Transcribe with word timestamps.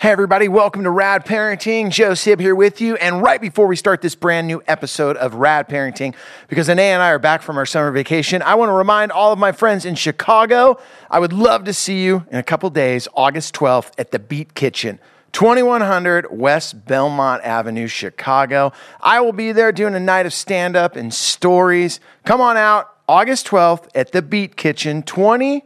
Hey, 0.00 0.12
everybody, 0.12 0.46
welcome 0.46 0.84
to 0.84 0.90
Rad 0.90 1.26
Parenting. 1.26 1.90
Joe 1.90 2.14
Sib 2.14 2.38
here 2.38 2.54
with 2.54 2.80
you. 2.80 2.94
And 2.98 3.20
right 3.20 3.40
before 3.40 3.66
we 3.66 3.74
start 3.74 4.00
this 4.00 4.14
brand 4.14 4.46
new 4.46 4.62
episode 4.68 5.16
of 5.16 5.34
Rad 5.34 5.68
Parenting, 5.68 6.14
because 6.46 6.68
Anae 6.68 6.92
and 6.92 7.02
I 7.02 7.10
are 7.10 7.18
back 7.18 7.42
from 7.42 7.56
our 7.56 7.66
summer 7.66 7.90
vacation, 7.90 8.40
I 8.40 8.54
want 8.54 8.68
to 8.68 8.74
remind 8.74 9.10
all 9.10 9.32
of 9.32 9.40
my 9.40 9.50
friends 9.50 9.84
in 9.84 9.96
Chicago 9.96 10.78
I 11.10 11.18
would 11.18 11.32
love 11.32 11.64
to 11.64 11.72
see 11.72 12.04
you 12.04 12.24
in 12.30 12.38
a 12.38 12.44
couple 12.44 12.70
days, 12.70 13.08
August 13.12 13.56
12th, 13.56 13.90
at 13.98 14.12
the 14.12 14.20
Beat 14.20 14.54
Kitchen. 14.54 15.00
2100 15.32 16.28
West 16.30 16.86
Belmont 16.86 17.42
Avenue, 17.42 17.88
Chicago. 17.88 18.72
I 19.00 19.20
will 19.20 19.32
be 19.32 19.50
there 19.50 19.72
doing 19.72 19.96
a 19.96 20.00
night 20.00 20.26
of 20.26 20.32
stand 20.32 20.76
up 20.76 20.94
and 20.94 21.12
stories. 21.12 21.98
Come 22.24 22.40
on 22.40 22.56
out 22.56 22.94
August 23.08 23.48
12th 23.48 23.88
at 23.96 24.12
the 24.12 24.22
Beat 24.22 24.54
Kitchen, 24.54 25.02
20 25.02 25.64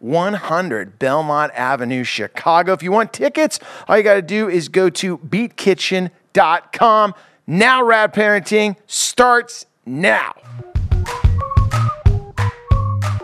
100 0.00 0.98
Belmont 0.98 1.52
Avenue, 1.54 2.04
Chicago. 2.04 2.72
If 2.72 2.82
you 2.82 2.92
want 2.92 3.12
tickets, 3.12 3.58
all 3.88 3.96
you 3.96 4.02
got 4.02 4.14
to 4.14 4.22
do 4.22 4.48
is 4.48 4.68
go 4.68 4.90
to 4.90 5.18
beatkitchen.com. 5.18 7.14
Now, 7.46 7.82
Rad 7.82 8.12
Parenting 8.12 8.76
starts 8.86 9.66
now. 9.86 10.34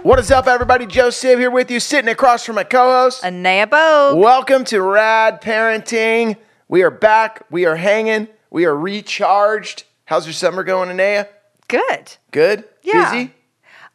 What 0.03 0.19
is 0.19 0.31
up, 0.31 0.47
everybody? 0.47 0.85
Joe 0.85 1.11
Sib 1.11 1.39
here 1.39 1.51
with 1.51 1.71
you, 1.71 1.81
sitting 1.81 2.11
across 2.11 2.45
from 2.45 2.57
my 2.57 2.65
co 2.65 2.91
host. 2.91 3.25
Anaya 3.25 3.67
Bo. 3.67 4.17
Welcome 4.17 4.65
to 4.65 4.83
Rad 4.83 5.41
Parenting. 5.41 6.37
We 6.69 6.83
are 6.83 6.91
back. 6.91 7.45
We 7.51 7.65
are 7.65 7.77
hanging. 7.77 8.29
We 8.51 8.67
are 8.67 8.77
recharged. 8.77 9.85
How's 10.05 10.27
your 10.27 10.35
summer 10.35 10.63
going, 10.63 10.91
Anaya? 10.91 11.29
Good. 11.69 12.17
Good? 12.31 12.65
Yeah. 12.83 13.11
Busy? 13.11 13.35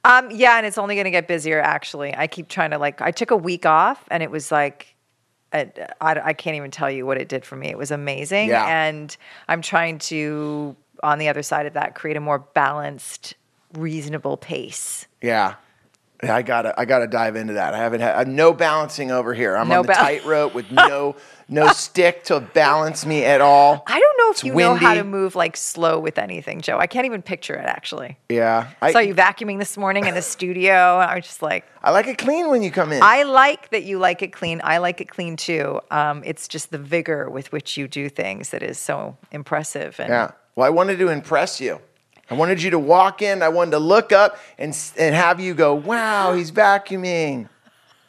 Um, 0.05 0.29
yeah, 0.31 0.57
and 0.57 0.65
it's 0.65 0.77
only 0.77 0.95
going 0.95 1.05
to 1.05 1.11
get 1.11 1.27
busier. 1.27 1.59
Actually, 1.61 2.15
I 2.15 2.27
keep 2.27 2.47
trying 2.47 2.71
to 2.71 2.77
like. 2.77 3.01
I 3.01 3.11
took 3.11 3.31
a 3.31 3.37
week 3.37 3.65
off, 3.65 4.03
and 4.09 4.23
it 4.23 4.31
was 4.31 4.51
like, 4.51 4.95
I, 5.51 5.71
I, 5.99 6.19
I 6.25 6.33
can't 6.33 6.55
even 6.55 6.71
tell 6.71 6.89
you 6.89 7.05
what 7.05 7.17
it 7.19 7.27
did 7.27 7.43
for 7.45 7.55
me. 7.55 7.67
It 7.69 7.77
was 7.77 7.91
amazing, 7.91 8.49
Yeah. 8.49 8.65
and 8.65 9.15
I'm 9.47 9.61
trying 9.61 9.97
to, 9.99 10.75
on 11.03 11.17
the 11.19 11.27
other 11.27 11.43
side 11.43 11.65
of 11.65 11.73
that, 11.73 11.95
create 11.95 12.17
a 12.17 12.21
more 12.21 12.39
balanced, 12.39 13.33
reasonable 13.73 14.37
pace. 14.37 15.07
Yeah. 15.21 15.55
Yeah, 16.23 16.35
I 16.35 16.41
gotta, 16.41 16.77
I 16.77 16.83
gotta 16.83 17.07
dive 17.07 17.37
into 17.37 17.53
that. 17.53 17.73
I 17.73 17.77
haven't 17.77 18.01
had 18.01 18.15
uh, 18.15 18.23
no 18.29 18.51
balancing 18.51 19.09
over 19.09 19.33
here. 19.33 19.55
I'm 19.55 19.69
No 19.69 19.79
on 19.79 19.81
the 19.83 19.87
ba- 19.87 19.93
tightrope 19.95 20.53
with 20.53 20.69
no, 20.71 21.15
no 21.49 21.67
stick 21.73 22.23
to 22.25 22.39
balance 22.39 23.05
me 23.05 23.25
at 23.25 23.41
all. 23.41 23.83
I 23.87 23.99
don't 23.99 24.17
know 24.19 24.31
if 24.31 24.35
It's 24.37 24.43
you 24.43 24.53
know 24.53 24.75
how 24.75 24.89
windy. 24.89 24.99
to 25.01 25.03
move 25.03 25.35
like 25.35 25.57
slow 25.57 25.99
with 25.99 26.17
anything, 26.17 26.61
Joe. 26.61 26.77
I 26.77 26.87
can't 26.87 27.05
even 27.05 27.21
picture 27.21 27.55
it 27.55 27.65
actually. 27.65 28.17
Yeah, 28.29 28.67
I 28.81 28.87
I, 28.87 28.91
saw 28.91 28.99
you 28.99 29.15
vacuuming 29.15 29.57
this 29.59 29.75
morning 29.77 30.05
in 30.05 30.13
the 30.15 30.21
studio. 30.35 30.99
and 31.01 31.09
I 31.11 31.15
was 31.15 31.25
just 31.25 31.41
like, 31.41 31.65
I 31.83 31.91
like 31.91 32.07
it 32.07 32.17
clean 32.17 32.49
when 32.49 32.61
you 32.61 32.71
come 32.71 32.91
in. 32.91 33.01
I 33.01 33.23
like 33.23 33.69
that 33.71 33.83
you 33.83 33.97
like 33.99 34.21
it 34.21 34.31
clean. 34.31 34.61
I 34.63 34.77
like 34.77 35.01
it 35.01 35.09
clean 35.09 35.35
too. 35.35 35.81
Um, 35.91 36.21
it's 36.25 36.47
just 36.47 36.71
the 36.71 36.77
vigor 36.77 37.29
with 37.29 37.51
which 37.51 37.75
you 37.77 37.87
do 37.87 38.09
things 38.09 38.51
that 38.51 38.61
is 38.63 38.77
so 38.77 39.17
impressive. 39.31 39.99
And 39.99 40.09
yeah. 40.09 40.31
Well, 40.55 40.67
I 40.67 40.69
wanted 40.69 40.99
to 40.99 41.09
impress 41.09 41.59
you. 41.59 41.79
I 42.29 42.35
wanted 42.35 42.61
you 42.61 42.69
to 42.71 42.79
walk 42.79 43.21
in. 43.23 43.41
I 43.41 43.49
wanted 43.49 43.71
to 43.71 43.79
look 43.79 44.11
up 44.11 44.37
and 44.59 44.77
and 44.97 45.15
have 45.15 45.39
you 45.39 45.55
go, 45.55 45.73
"Wow, 45.73 46.33
he's 46.33 46.51
vacuuming." 46.51 47.49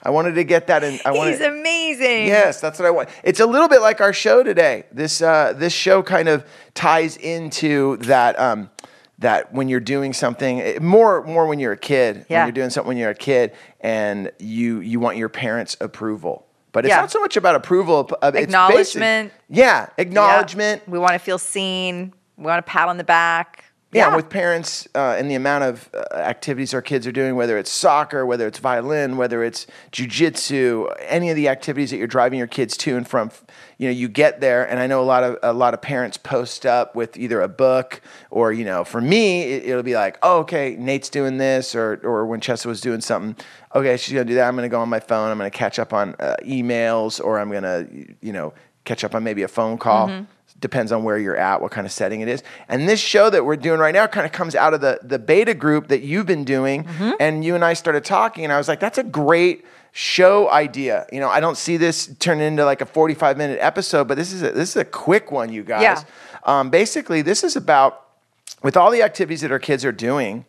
I 0.02 0.10
wanted 0.10 0.34
to 0.36 0.44
get 0.44 0.66
that 0.68 0.82
in. 0.82 0.98
I 1.04 1.10
wanted. 1.12 1.32
he's 1.32 1.40
amazing. 1.40 2.26
Yes, 2.26 2.60
that's 2.60 2.78
what 2.78 2.86
I 2.86 2.90
want. 2.90 3.08
It's 3.22 3.40
a 3.40 3.46
little 3.46 3.68
bit 3.68 3.82
like 3.82 4.00
our 4.00 4.12
show 4.12 4.42
today. 4.42 4.84
This 4.92 5.20
uh, 5.20 5.52
this 5.56 5.72
show 5.72 6.02
kind 6.02 6.28
of 6.28 6.44
ties 6.74 7.16
into 7.18 7.96
that 7.98 8.38
um, 8.38 8.70
that 9.18 9.52
when 9.52 9.68
you're 9.68 9.80
doing 9.80 10.12
something 10.14 10.60
eh, 10.60 10.78
more 10.80 11.22
more 11.24 11.46
when 11.46 11.58
you're 11.58 11.72
a 11.72 11.76
kid. 11.76 12.24
Yeah. 12.28 12.40
When 12.40 12.46
you're 12.48 12.52
doing 12.62 12.70
something 12.70 12.88
when 12.88 12.96
you're 12.96 13.10
a 13.10 13.14
kid 13.14 13.52
and 13.80 14.30
you 14.38 14.80
you 14.80 15.00
want 15.00 15.18
your 15.18 15.28
parents' 15.28 15.76
approval. 15.80 16.46
But 16.72 16.84
it's 16.86 16.90
Yeah. 16.90 17.00
not 17.00 17.10
so 17.10 17.20
much 17.20 17.36
about 17.36 17.56
approval. 17.56 18.08
uh, 18.22 18.28
it's 18.28 18.32
basic- 18.32 18.44
Acknowledgement. 18.48 19.32
yeah, 19.48 19.66
Yeah. 19.80 19.88
acknowledgement. 19.98 20.88
We 20.88 20.98
want 21.00 21.12
to 21.14 21.18
feel 21.18 21.36
seen. 21.38 22.14
We 22.36 22.44
want 22.44 22.60
a 22.60 22.62
pat 22.62 22.88
on 22.88 22.96
the 22.96 23.04
back. 23.04 23.64
Yeah, 23.92 24.14
with 24.14 24.28
parents 24.28 24.86
uh, 24.94 25.16
and 25.18 25.28
the 25.28 25.34
amount 25.34 25.64
of 25.64 25.90
uh, 25.92 26.14
activities 26.14 26.72
our 26.74 26.82
kids 26.82 27.08
are 27.08 27.12
doing, 27.12 27.34
whether 27.34 27.58
it's 27.58 27.70
soccer, 27.72 28.24
whether 28.24 28.46
it's 28.46 28.60
violin, 28.60 29.16
whether 29.16 29.42
it's 29.42 29.66
jujitsu, 29.90 30.94
any 31.00 31.28
of 31.28 31.34
the 31.34 31.48
activities 31.48 31.90
that 31.90 31.96
you're 31.96 32.06
driving 32.06 32.38
your 32.38 32.46
kids 32.46 32.76
to 32.76 32.96
and 32.96 33.08
from, 33.08 33.32
you 33.78 33.88
know, 33.88 33.92
you 33.92 34.06
get 34.06 34.40
there, 34.40 34.68
and 34.68 34.78
I 34.78 34.86
know 34.86 35.02
a 35.02 35.04
lot 35.04 35.24
of 35.24 35.38
a 35.42 35.52
lot 35.52 35.74
of 35.74 35.82
parents 35.82 36.16
post 36.16 36.64
up 36.66 36.94
with 36.94 37.16
either 37.16 37.40
a 37.40 37.48
book 37.48 38.00
or, 38.30 38.52
you 38.52 38.64
know, 38.64 38.84
for 38.84 39.00
me, 39.00 39.42
it, 39.42 39.64
it'll 39.64 39.82
be 39.82 39.94
like, 39.94 40.18
oh, 40.22 40.38
okay, 40.40 40.76
Nate's 40.78 41.08
doing 41.08 41.38
this, 41.38 41.74
or 41.74 42.00
or 42.04 42.26
when 42.26 42.40
Chessa 42.40 42.66
was 42.66 42.80
doing 42.80 43.00
something, 43.00 43.34
okay, 43.74 43.96
she's 43.96 44.12
gonna 44.12 44.24
do 44.24 44.34
that. 44.34 44.46
I'm 44.46 44.54
gonna 44.54 44.68
go 44.68 44.80
on 44.80 44.88
my 44.88 45.00
phone. 45.00 45.30
I'm 45.30 45.38
gonna 45.38 45.50
catch 45.50 45.80
up 45.80 45.92
on 45.92 46.14
uh, 46.20 46.36
emails, 46.44 47.20
or 47.22 47.40
I'm 47.40 47.50
gonna, 47.50 47.88
you 48.20 48.32
know, 48.32 48.52
catch 48.84 49.02
up 49.02 49.16
on 49.16 49.24
maybe 49.24 49.42
a 49.42 49.48
phone 49.48 49.78
call 49.78 50.08
depends 50.60 50.92
on 50.92 51.02
where 51.04 51.18
you're 51.18 51.36
at, 51.36 51.60
what 51.60 51.72
kind 51.72 51.86
of 51.86 51.92
setting 51.92 52.20
it 52.20 52.28
is. 52.28 52.42
And 52.68 52.88
this 52.88 53.00
show 53.00 53.30
that 53.30 53.44
we're 53.44 53.56
doing 53.56 53.80
right 53.80 53.94
now 53.94 54.06
kind 54.06 54.26
of 54.26 54.32
comes 54.32 54.54
out 54.54 54.74
of 54.74 54.80
the 54.80 55.00
the 55.02 55.18
beta 55.18 55.54
group 55.54 55.88
that 55.88 56.02
you've 56.02 56.26
been 56.26 56.44
doing. 56.44 56.86
And 57.18 57.44
you 57.44 57.54
and 57.54 57.64
I 57.64 57.72
started 57.74 58.04
talking, 58.04 58.44
and 58.44 58.52
I 58.52 58.58
was 58.58 58.68
like, 58.68 58.80
that's 58.80 58.98
a 58.98 59.04
great 59.04 59.64
show 59.92 60.50
idea. 60.50 61.06
You 61.12 61.20
know, 61.20 61.28
I 61.28 61.40
don't 61.40 61.56
see 61.56 61.76
this 61.76 62.14
turn 62.18 62.40
into 62.40 62.64
like 62.64 62.80
a 62.80 62.86
45 62.86 63.36
minute 63.36 63.58
episode, 63.60 64.06
but 64.08 64.16
this 64.16 64.32
is 64.32 64.42
a, 64.42 64.52
this 64.52 64.70
is 64.70 64.76
a 64.76 64.84
quick 64.84 65.32
one, 65.32 65.52
you 65.52 65.64
guys. 65.64 65.82
Yeah. 65.82 66.02
Um, 66.44 66.70
basically, 66.70 67.22
this 67.22 67.42
is 67.44 67.56
about 67.56 68.06
with 68.62 68.76
all 68.76 68.90
the 68.90 69.02
activities 69.02 69.40
that 69.40 69.50
our 69.50 69.58
kids 69.58 69.84
are 69.84 69.92
doing, 69.92 70.44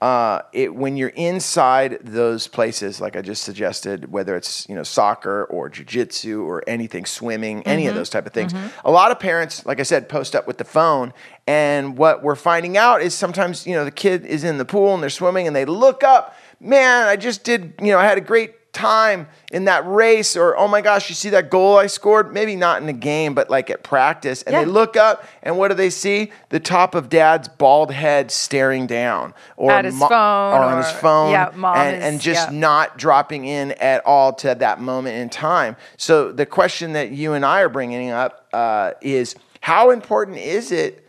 uh, 0.00 0.42
it, 0.52 0.74
when 0.74 0.98
you're 0.98 1.08
inside 1.10 1.98
those 2.02 2.48
places, 2.48 3.00
like 3.00 3.16
I 3.16 3.22
just 3.22 3.42
suggested, 3.42 4.12
whether 4.12 4.36
it's 4.36 4.68
you 4.68 4.74
know 4.74 4.82
soccer 4.82 5.44
or 5.44 5.70
jujitsu 5.70 6.44
or 6.44 6.62
anything, 6.66 7.06
swimming, 7.06 7.62
any 7.62 7.86
of 7.86 7.94
those 7.94 8.10
type 8.10 8.26
of 8.26 8.34
things, 8.34 8.52
a 8.84 8.90
lot 8.90 9.10
of 9.10 9.18
parents, 9.18 9.64
like 9.64 9.80
I 9.80 9.84
said, 9.84 10.08
post 10.08 10.36
up 10.36 10.46
with 10.46 10.58
the 10.58 10.64
phone, 10.64 11.14
and 11.46 11.96
what 11.96 12.22
we're 12.22 12.34
finding 12.34 12.76
out 12.76 13.00
is 13.00 13.14
sometimes 13.14 13.66
you 13.66 13.74
know 13.74 13.86
the 13.86 13.90
kid 13.90 14.26
is 14.26 14.44
in 14.44 14.58
the 14.58 14.66
pool 14.66 14.92
and 14.92 15.02
they're 15.02 15.08
swimming 15.08 15.46
and 15.46 15.56
they 15.56 15.64
look 15.64 16.04
up, 16.04 16.36
man, 16.60 17.06
I 17.06 17.16
just 17.16 17.42
did, 17.42 17.74
you 17.80 17.88
know, 17.88 17.98
I 17.98 18.04
had 18.04 18.18
a 18.18 18.22
great 18.22 18.65
time 18.76 19.26
in 19.50 19.64
that 19.64 19.86
race 19.86 20.36
or 20.36 20.54
oh 20.56 20.68
my 20.68 20.82
gosh 20.82 21.08
you 21.08 21.14
see 21.14 21.30
that 21.30 21.50
goal 21.50 21.78
i 21.78 21.86
scored? 21.86 22.32
Maybe 22.32 22.54
not 22.56 22.80
in 22.80 22.86
the 22.86 22.92
game 22.92 23.34
but 23.34 23.48
like 23.48 23.70
at 23.70 23.82
practice. 23.82 24.42
And 24.42 24.54
they 24.54 24.66
look 24.66 24.96
up 24.96 25.24
and 25.42 25.56
what 25.56 25.68
do 25.68 25.74
they 25.74 25.88
see? 25.90 26.30
The 26.50 26.60
top 26.60 26.94
of 26.94 27.08
dad's 27.08 27.48
bald 27.48 27.90
head 27.90 28.30
staring 28.30 28.86
down. 28.86 29.32
Or 29.56 29.70
At 29.70 29.86
his 29.86 29.98
phone 29.98 30.10
or 30.10 30.62
on 30.62 30.76
his 30.76 30.90
phone 30.92 31.30
yeah, 31.30 31.50
mom 31.54 31.76
and, 31.76 31.96
is- 31.96 32.04
and 32.04 32.20
just 32.20 32.52
yeah. 32.52 32.58
not 32.58 32.98
dropping 32.98 33.46
in 33.46 33.72
at 33.72 34.04
all 34.04 34.34
to 34.34 34.54
that 34.54 34.80
moment 34.80 35.16
in 35.16 35.30
time. 35.30 35.76
So 35.96 36.30
the 36.30 36.46
question 36.46 36.92
that 36.92 37.10
you 37.10 37.32
and 37.32 37.44
i 37.44 37.62
are 37.62 37.70
bringing 37.70 38.10
up 38.10 38.46
uh, 38.52 38.92
is 39.00 39.34
how 39.60 39.90
important 39.90 40.38
is 40.38 40.70
it 40.70 41.05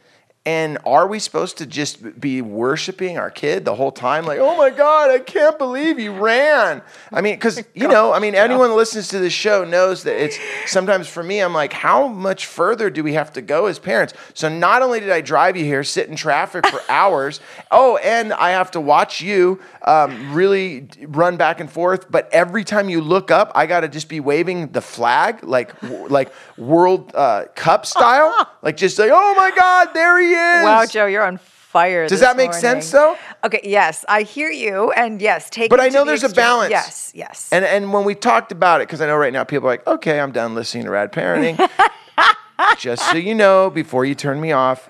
and 0.48 0.78
are 0.86 1.08
we 1.08 1.20
supposed 1.20 1.58
to 1.58 1.66
just 1.66 2.22
be 2.22 2.42
worshiping 2.42 3.18
our 3.18 3.30
kid 3.30 3.66
the 3.66 3.76
whole 3.76 3.92
time? 3.92 4.26
Like, 4.26 4.40
oh 4.40 4.56
my 4.56 4.70
God, 4.70 5.12
I 5.12 5.20
can't 5.20 5.58
believe 5.58 6.00
you 6.00 6.14
ran. 6.14 6.82
I 7.12 7.20
mean, 7.20 7.36
because, 7.36 7.62
you 7.76 7.90
know, 7.90 8.14
I 8.14 8.20
mean, 8.20 8.34
anyone 8.34 8.74
listens 8.74 9.10
to 9.10 9.20
this 9.20 9.34
show 9.34 9.66
knows 9.66 10.04
that 10.04 10.16
it's 10.16 10.40
sometimes 10.66 11.10
for 11.10 11.22
me, 11.22 11.42
I'm 11.42 11.52
like, 11.52 11.74
how 11.74 12.08
much 12.08 12.46
further 12.46 12.90
do 12.90 13.04
we 13.04 13.12
have 13.12 13.34
to 13.34 13.42
go 13.42 13.66
as 13.66 13.78
parents? 13.78 14.14
So 14.36 14.48
not 14.48 14.82
only 14.82 15.02
did 15.02 15.10
I 15.10 15.20
drive 15.20 15.58
you 15.58 15.66
here, 15.66 15.84
sit 15.84 16.08
in 16.08 16.16
traffic 16.16 16.66
for 16.66 16.80
hours, 16.90 17.42
oh, 17.70 17.98
and 17.98 18.32
I 18.32 18.52
have 18.52 18.72
to 18.72 18.80
watch 18.80 19.20
you 19.20 19.60
um, 19.82 20.34
really 20.34 20.88
run 21.02 21.36
back 21.36 21.60
and 21.60 21.70
forth, 21.70 22.10
but 22.10 22.30
every 22.32 22.64
time 22.64 22.88
you 22.88 23.02
look 23.02 23.32
up, 23.32 23.52
I 23.54 23.66
got 23.66 23.82
to 23.82 23.90
just 23.90 24.08
be 24.08 24.22
waving 24.22 24.72
the 24.72 24.82
flag, 24.82 25.44
like, 25.44 25.74
like 25.84 26.32
World 26.58 27.12
uh, 27.14 27.48
Cup 27.54 27.86
style. 27.86 28.34
like, 28.62 28.78
just 28.78 28.98
like, 28.98 29.12
oh 29.12 29.34
my 29.36 29.52
God, 29.52 29.90
there 29.94 30.22
he 30.22 30.32
is. 30.32 30.37
Wow, 30.64 30.86
Joe, 30.86 31.06
you're 31.06 31.24
on 31.24 31.38
fire. 31.38 32.08
Does 32.08 32.22
that 32.22 32.38
make 32.38 32.48
morning. 32.48 32.62
sense, 32.62 32.92
though? 32.92 33.18
Okay, 33.44 33.62
yes, 33.64 34.06
I 34.08 34.24
hear 34.24 34.50
you, 34.50 34.92
and 34.92 35.22
yes, 35.22 35.50
take. 35.50 35.70
But 35.70 35.80
I 35.80 35.90
know 35.90 36.00
the 36.00 36.12
there's 36.12 36.24
a 36.24 36.30
balance. 36.30 36.72
Yes, 36.72 37.12
yes. 37.14 37.50
And 37.52 37.66
and 37.66 37.94
when 37.94 38.04
we 38.04 38.16
talked 38.16 38.52
about 38.52 38.82
it, 38.82 38.88
because 38.88 39.02
I 39.02 39.08
know 39.08 39.18
right 39.18 39.34
now 39.34 39.44
people 39.44 39.68
are 39.68 39.74
like, 39.74 39.88
okay, 39.88 40.20
I'm 40.20 40.32
done 40.32 40.56
listening 40.56 40.86
to 40.86 40.90
Rad 40.92 41.12
Parenting. 41.12 41.58
Just 42.80 43.10
so 43.12 43.18
you 43.18 43.36
know, 43.36 43.70
before 43.70 44.06
you 44.06 44.16
turn 44.16 44.42
me 44.42 44.52
off, 44.52 44.90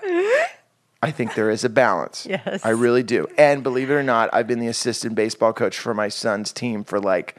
I 1.02 1.10
think 1.10 1.34
there 1.34 1.50
is 1.50 1.64
a 1.64 1.68
balance. 1.68 2.26
Yes. 2.28 2.64
I 2.64 2.70
really 2.70 3.02
do. 3.02 3.26
And 3.36 3.62
believe 3.62 3.90
it 3.90 3.94
or 3.94 4.02
not, 4.02 4.30
I've 4.32 4.46
been 4.46 4.58
the 4.58 4.68
assistant 4.68 5.14
baseball 5.14 5.52
coach 5.52 5.78
for 5.78 5.94
my 5.94 6.08
son's 6.08 6.52
team 6.52 6.82
for 6.82 6.98
like, 6.98 7.36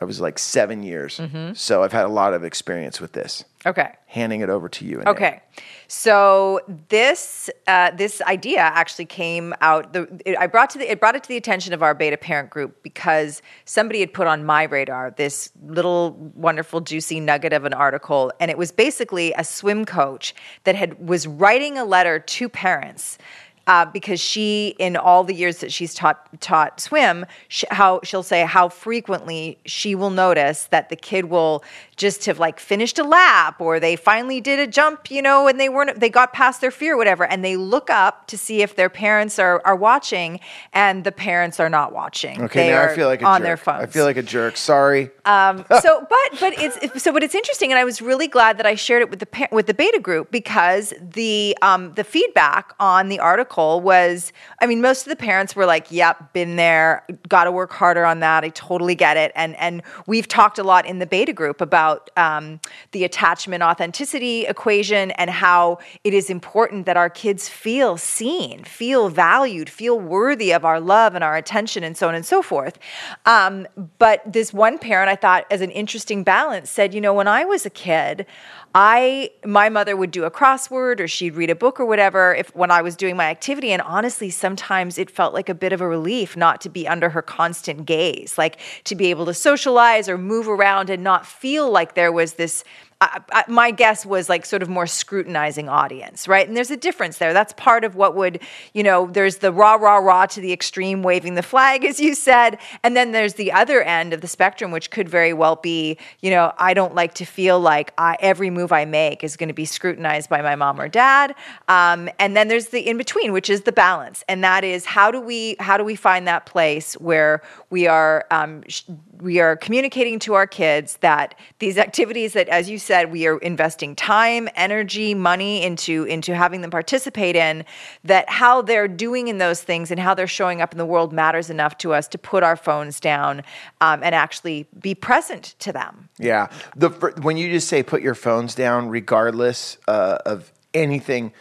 I 0.00 0.06
was 0.06 0.20
like 0.20 0.38
seven 0.38 0.82
years. 0.82 1.18
Mm-hmm. 1.18 1.52
So 1.54 1.82
I've 1.82 1.92
had 1.92 2.06
a 2.06 2.08
lot 2.08 2.32
of 2.32 2.42
experience 2.42 3.00
with 3.00 3.12
this. 3.12 3.44
okay. 3.66 3.92
Handing 4.06 4.40
it 4.40 4.48
over 4.48 4.68
to 4.68 4.84
you. 4.84 5.02
Okay, 5.06 5.40
so 5.86 6.60
this 6.88 7.48
uh, 7.68 7.90
this 7.92 8.20
idea 8.22 8.60
actually 8.60 9.04
came 9.04 9.54
out. 9.60 9.92
The 9.92 10.08
it, 10.24 10.36
I 10.36 10.46
brought 10.48 10.70
to 10.70 10.78
the 10.78 10.90
it 10.90 10.98
brought 10.98 11.14
it 11.14 11.22
to 11.24 11.28
the 11.28 11.36
attention 11.36 11.72
of 11.72 11.82
our 11.82 11.94
beta 11.94 12.16
parent 12.16 12.50
group 12.50 12.82
because 12.82 13.40
somebody 13.66 14.00
had 14.00 14.12
put 14.12 14.26
on 14.26 14.44
my 14.44 14.64
radar 14.64 15.12
this 15.12 15.52
little 15.64 16.12
wonderful 16.34 16.80
juicy 16.80 17.20
nugget 17.20 17.52
of 17.52 17.64
an 17.64 17.72
article, 17.72 18.32
and 18.40 18.50
it 18.50 18.58
was 18.58 18.72
basically 18.72 19.32
a 19.34 19.44
swim 19.44 19.84
coach 19.84 20.34
that 20.64 20.74
had 20.74 21.06
was 21.06 21.26
writing 21.26 21.78
a 21.78 21.84
letter 21.84 22.18
to 22.18 22.48
parents 22.48 23.16
uh, 23.66 23.84
because 23.84 24.20
she, 24.20 24.74
in 24.78 24.96
all 24.96 25.22
the 25.24 25.34
years 25.34 25.58
that 25.58 25.72
she's 25.72 25.94
taught 25.94 26.26
taught 26.40 26.80
swim, 26.80 27.26
sh- 27.48 27.64
how 27.70 28.00
she'll 28.02 28.22
say 28.22 28.44
how 28.44 28.68
frequently 28.68 29.58
she 29.64 29.94
will 29.94 30.10
notice 30.10 30.64
that 30.70 30.88
the 30.88 30.96
kid 30.96 31.26
will 31.26 31.62
just 31.96 32.24
have 32.24 32.38
like 32.38 32.58
finished 32.58 32.98
a 32.98 33.04
lap 33.04 33.60
or 33.60 33.78
they 33.78 33.94
finally 33.94 34.40
did 34.40 34.58
a 34.58 34.66
jump, 34.66 35.10
you 35.10 35.20
know, 35.22 35.46
and 35.48 35.60
they 35.60 35.68
weren't 35.68 36.00
they 36.00 36.08
got 36.08 36.32
past 36.32 36.60
their 36.60 36.70
fear, 36.70 36.96
whatever, 36.96 37.24
and 37.24 37.44
they 37.44 37.56
look 37.56 37.90
up 37.90 38.26
to 38.28 38.38
see 38.38 38.62
if 38.62 38.74
their 38.76 38.88
parents 38.88 39.38
are 39.38 39.60
are 39.64 39.76
watching, 39.76 40.40
and 40.72 41.04
the 41.04 41.12
parents 41.12 41.60
are 41.60 41.68
not 41.68 41.92
watching. 41.92 42.42
Okay, 42.42 42.68
They 42.68 42.70
now 42.72 42.84
I 42.84 42.94
feel 42.94 43.06
like 43.08 43.22
a 43.22 43.26
on 43.26 43.40
jerk. 43.40 43.44
their 43.46 43.56
phones. 43.56 43.82
I 43.82 43.86
feel 43.86 44.04
like 44.04 44.16
a 44.16 44.22
jerk. 44.22 44.56
Sorry. 44.56 45.10
Um, 45.26 45.64
so, 45.82 46.06
but 46.08 46.40
but 46.40 46.54
it's 46.58 47.02
so, 47.02 47.12
but 47.12 47.22
it's 47.22 47.34
interesting, 47.34 47.70
and 47.70 47.78
I 47.78 47.84
was 47.84 48.00
really 48.00 48.28
glad 48.28 48.56
that 48.58 48.66
I 48.66 48.74
shared 48.74 49.02
it 49.02 49.10
with 49.10 49.18
the 49.20 49.48
with 49.52 49.66
the 49.66 49.74
beta 49.74 50.00
group 50.00 50.30
because 50.30 50.94
the 51.00 51.56
um, 51.62 51.92
the 51.94 52.04
feedback 52.04 52.72
on 52.80 53.08
the 53.08 53.18
article 53.18 53.49
was, 53.56 54.32
I 54.60 54.66
mean, 54.66 54.80
most 54.80 55.06
of 55.06 55.10
the 55.10 55.16
parents 55.16 55.56
were 55.56 55.66
like, 55.66 55.90
"Yep, 55.90 56.32
been 56.32 56.56
there, 56.56 57.04
got 57.28 57.44
to 57.44 57.52
work 57.52 57.72
harder 57.72 58.04
on 58.04 58.20
that. 58.20 58.44
I 58.44 58.48
totally 58.50 58.94
get 58.94 59.16
it." 59.16 59.32
And 59.34 59.56
and 59.56 59.82
we've 60.06 60.28
talked 60.28 60.58
a 60.58 60.62
lot 60.62 60.86
in 60.86 60.98
the 60.98 61.06
beta 61.06 61.32
group 61.32 61.60
about 61.60 62.10
um, 62.16 62.60
the 62.92 63.04
attachment 63.04 63.62
authenticity 63.62 64.46
equation 64.46 65.10
and 65.12 65.30
how 65.30 65.78
it 66.04 66.14
is 66.14 66.30
important 66.30 66.86
that 66.86 66.96
our 66.96 67.10
kids 67.10 67.48
feel 67.48 67.96
seen, 67.96 68.64
feel 68.64 69.08
valued, 69.08 69.68
feel 69.68 69.98
worthy 69.98 70.52
of 70.52 70.64
our 70.64 70.80
love 70.80 71.14
and 71.14 71.24
our 71.24 71.36
attention, 71.36 71.84
and 71.84 71.96
so 71.96 72.08
on 72.08 72.14
and 72.14 72.24
so 72.24 72.42
forth. 72.42 72.78
Um, 73.26 73.66
but 73.98 74.22
this 74.30 74.52
one 74.52 74.78
parent, 74.78 75.08
I 75.10 75.16
thought, 75.16 75.46
as 75.50 75.60
an 75.60 75.70
interesting 75.70 76.24
balance, 76.24 76.70
said, 76.70 76.94
you 76.94 77.00
know, 77.00 77.14
when 77.14 77.28
I 77.28 77.44
was 77.44 77.66
a 77.66 77.70
kid, 77.70 78.26
I 78.74 79.30
my 79.44 79.68
mother 79.68 79.96
would 79.96 80.12
do 80.12 80.24
a 80.24 80.30
crossword 80.30 81.00
or 81.00 81.08
she'd 81.08 81.34
read 81.34 81.50
a 81.50 81.56
book 81.56 81.80
or 81.80 81.86
whatever 81.86 82.34
if 82.34 82.54
when 82.54 82.70
I 82.70 82.82
was 82.82 82.94
doing 82.94 83.16
my 83.16 83.26
activity. 83.26 83.72
And 83.72 83.82
honestly 83.82 84.30
sometimes 84.30 84.96
it 84.96 85.10
felt 85.10 85.34
like 85.34 85.48
a 85.48 85.54
bit 85.54 85.72
of 85.72 85.80
a 85.80 85.88
relief 85.88 86.36
not 86.36 86.60
to 86.62 86.68
be 86.68 86.86
under 86.86 87.10
her 87.10 87.22
constant 87.22 87.84
gaze 87.84 88.38
like 88.38 88.58
to 88.84 88.94
be 88.94 89.06
able 89.06 89.26
to 89.26 89.34
socialize 89.34 90.08
or 90.08 90.16
move 90.16 90.48
around 90.48 90.88
and 90.88 91.02
not 91.02 91.26
feel 91.26 91.70
like 91.70 91.94
there 91.94 92.12
was 92.12 92.34
this 92.34 92.62
I, 93.02 93.20
I, 93.32 93.44
my 93.48 93.70
guess 93.70 94.04
was 94.04 94.28
like 94.28 94.44
sort 94.44 94.62
of 94.62 94.68
more 94.68 94.86
scrutinizing 94.86 95.70
audience, 95.70 96.28
right? 96.28 96.46
And 96.46 96.54
there's 96.54 96.70
a 96.70 96.76
difference 96.76 97.16
there. 97.16 97.32
That's 97.32 97.54
part 97.54 97.82
of 97.82 97.96
what 97.96 98.14
would, 98.14 98.40
you 98.74 98.82
know, 98.82 99.06
there's 99.06 99.38
the 99.38 99.52
rah, 99.52 99.76
rah, 99.76 99.96
rah 99.96 100.26
to 100.26 100.40
the 100.42 100.52
extreme 100.52 101.02
waving 101.02 101.34
the 101.34 101.42
flag, 101.42 101.82
as 101.86 101.98
you 101.98 102.14
said. 102.14 102.58
And 102.82 102.94
then 102.94 103.12
there's 103.12 103.34
the 103.34 103.52
other 103.52 103.80
end 103.82 104.12
of 104.12 104.20
the 104.20 104.28
spectrum, 104.28 104.70
which 104.70 104.90
could 104.90 105.08
very 105.08 105.32
well 105.32 105.56
be, 105.56 105.96
you 106.20 106.30
know, 106.30 106.52
I 106.58 106.74
don't 106.74 106.94
like 106.94 107.14
to 107.14 107.24
feel 107.24 107.58
like 107.58 107.94
I, 107.96 108.18
every 108.20 108.50
move 108.50 108.70
I 108.70 108.84
make 108.84 109.24
is 109.24 109.34
going 109.34 109.48
to 109.48 109.54
be 109.54 109.64
scrutinized 109.64 110.28
by 110.28 110.42
my 110.42 110.54
mom 110.54 110.78
or 110.78 110.88
dad. 110.88 111.34
Um, 111.68 112.10
and 112.18 112.36
then 112.36 112.48
there's 112.48 112.66
the 112.66 112.86
in 112.86 112.98
between, 112.98 113.32
which 113.32 113.48
is 113.48 113.62
the 113.62 113.72
balance. 113.72 114.24
And 114.28 114.44
that 114.44 114.62
is 114.62 114.84
how 114.84 115.10
do 115.10 115.22
we, 115.22 115.56
how 115.58 115.78
do 115.78 115.84
we 115.84 115.96
find 115.96 116.28
that 116.28 116.44
place 116.44 116.92
where 116.94 117.40
we 117.70 117.86
are, 117.86 118.26
um, 118.30 118.62
sh- 118.68 118.82
we 119.22 119.40
are 119.40 119.56
communicating 119.56 120.18
to 120.18 120.34
our 120.34 120.46
kids 120.46 120.98
that 120.98 121.34
these 121.60 121.78
activities 121.78 122.34
that, 122.34 122.48
as 122.50 122.68
you 122.68 122.78
said, 122.78 122.89
we 123.10 123.26
are 123.26 123.38
investing 123.38 123.96
time, 123.96 124.48
energy, 124.54 125.14
money 125.14 125.62
into 125.62 126.04
into 126.04 126.34
having 126.34 126.60
them 126.60 126.70
participate 126.70 127.36
in. 127.36 127.64
That 128.04 128.28
how 128.28 128.62
they're 128.62 128.88
doing 128.88 129.28
in 129.28 129.38
those 129.38 129.62
things 129.62 129.90
and 129.90 129.98
how 129.98 130.14
they're 130.14 130.26
showing 130.26 130.60
up 130.60 130.72
in 130.72 130.78
the 130.78 130.86
world 130.86 131.12
matters 131.12 131.50
enough 131.50 131.78
to 131.78 131.92
us 131.94 132.08
to 132.08 132.18
put 132.18 132.42
our 132.42 132.56
phones 132.56 133.00
down 133.00 133.42
um, 133.80 134.02
and 134.02 134.14
actually 134.14 134.66
be 134.80 134.94
present 134.94 135.54
to 135.60 135.72
them. 135.72 136.08
Yeah. 136.18 136.48
The 136.76 136.90
when 137.22 137.36
you 137.36 137.50
just 137.50 137.68
say 137.68 137.82
put 137.82 138.02
your 138.02 138.14
phones 138.14 138.54
down, 138.54 138.88
regardless 138.88 139.78
uh, 139.88 140.18
of 140.26 140.52
anything 140.74 141.32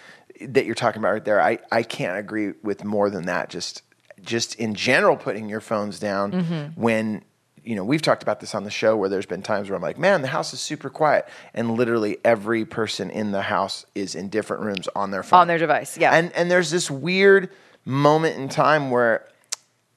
that 0.42 0.66
you're 0.66 0.76
talking 0.76 1.00
about 1.02 1.12
right 1.12 1.26
there, 1.26 1.42
I, 1.42 1.60
I 1.72 1.84
can't 1.84 2.18
agree 2.18 2.54
with 2.64 2.86
more 2.86 3.10
than 3.10 3.26
that. 3.26 3.50
Just 3.50 3.84
just 4.22 4.56
in 4.56 4.76
general, 4.76 5.16
putting 5.16 5.50
your 5.50 5.62
phones 5.62 6.00
down 6.00 6.32
Mm-hmm. 6.32 6.82
when 6.82 7.24
you 7.64 7.76
know 7.76 7.84
we've 7.84 8.02
talked 8.02 8.24
about 8.24 8.40
this 8.40 8.54
on 8.56 8.64
the 8.64 8.72
show 8.72 8.96
where 8.96 9.10
there's 9.10 9.26
been 9.26 9.42
times 9.42 9.70
where 9.70 9.76
I'm 9.76 9.82
like, 9.82 9.98
man, 9.98 10.22
the 10.22 10.28
house 10.30 10.54
is 10.54 10.60
super 10.60 10.90
quiet, 10.90 11.28
and 11.54 11.72
literally 11.72 12.18
every 12.24 12.66
person 12.66 13.10
in 13.10 13.32
the 13.32 13.42
house 13.44 13.86
is 13.96 14.16
in 14.16 14.30
different 14.30 14.64
rooms 14.64 14.88
on 14.96 15.12
their 15.12 15.24
phone 15.24 15.42
On 15.42 15.48
their 15.48 15.58
device, 15.58 15.98
yeah. 15.98 16.12
and 16.12 16.32
and 16.34 16.50
there's 16.50 16.72
this 16.72 16.90
weird 16.92 17.50
moment 17.86 18.38
in 18.38 18.50
time 18.50 18.92
where 18.92 19.28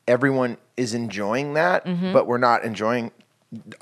everyone 0.09 0.57
is 0.77 0.95
enjoying 0.95 1.55
that, 1.55 1.85
but 2.13 2.27
we're 2.27 2.39
not 2.39 2.65
enjoying 2.65 3.11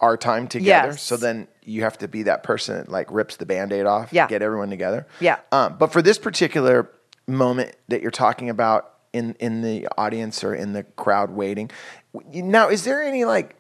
our 0.00 0.16
time 0.16 0.48
together. 0.48 0.88
Mm-hmm. 0.88 0.92
Yes. 0.96 1.02
So 1.02 1.16
then 1.16 1.46
you 1.62 1.82
have 1.82 1.96
to 1.98 2.08
be 2.08 2.24
that 2.24 2.42
person 2.42 2.76
that 2.78 2.88
like 2.88 3.06
rips 3.10 3.36
the 3.36 3.46
band-aid 3.46 3.86
off, 3.86 4.12
Yeah. 4.12 4.26
get 4.26 4.42
everyone 4.42 4.68
together. 4.68 5.06
Yeah. 5.20 5.38
Um, 5.52 5.76
but 5.78 5.92
for 5.92 6.02
this 6.02 6.18
particular 6.18 6.90
moment 7.28 7.76
that 7.88 8.02
you're 8.02 8.10
talking 8.10 8.50
about 8.50 8.94
in 9.12 9.34
in 9.38 9.62
the 9.62 9.86
audience 9.96 10.42
or 10.42 10.54
in 10.54 10.72
the 10.72 10.82
crowd 10.82 11.30
waiting, 11.30 11.70
now 12.32 12.68
is 12.68 12.82
there 12.84 13.00
any 13.02 13.24
like 13.24 13.54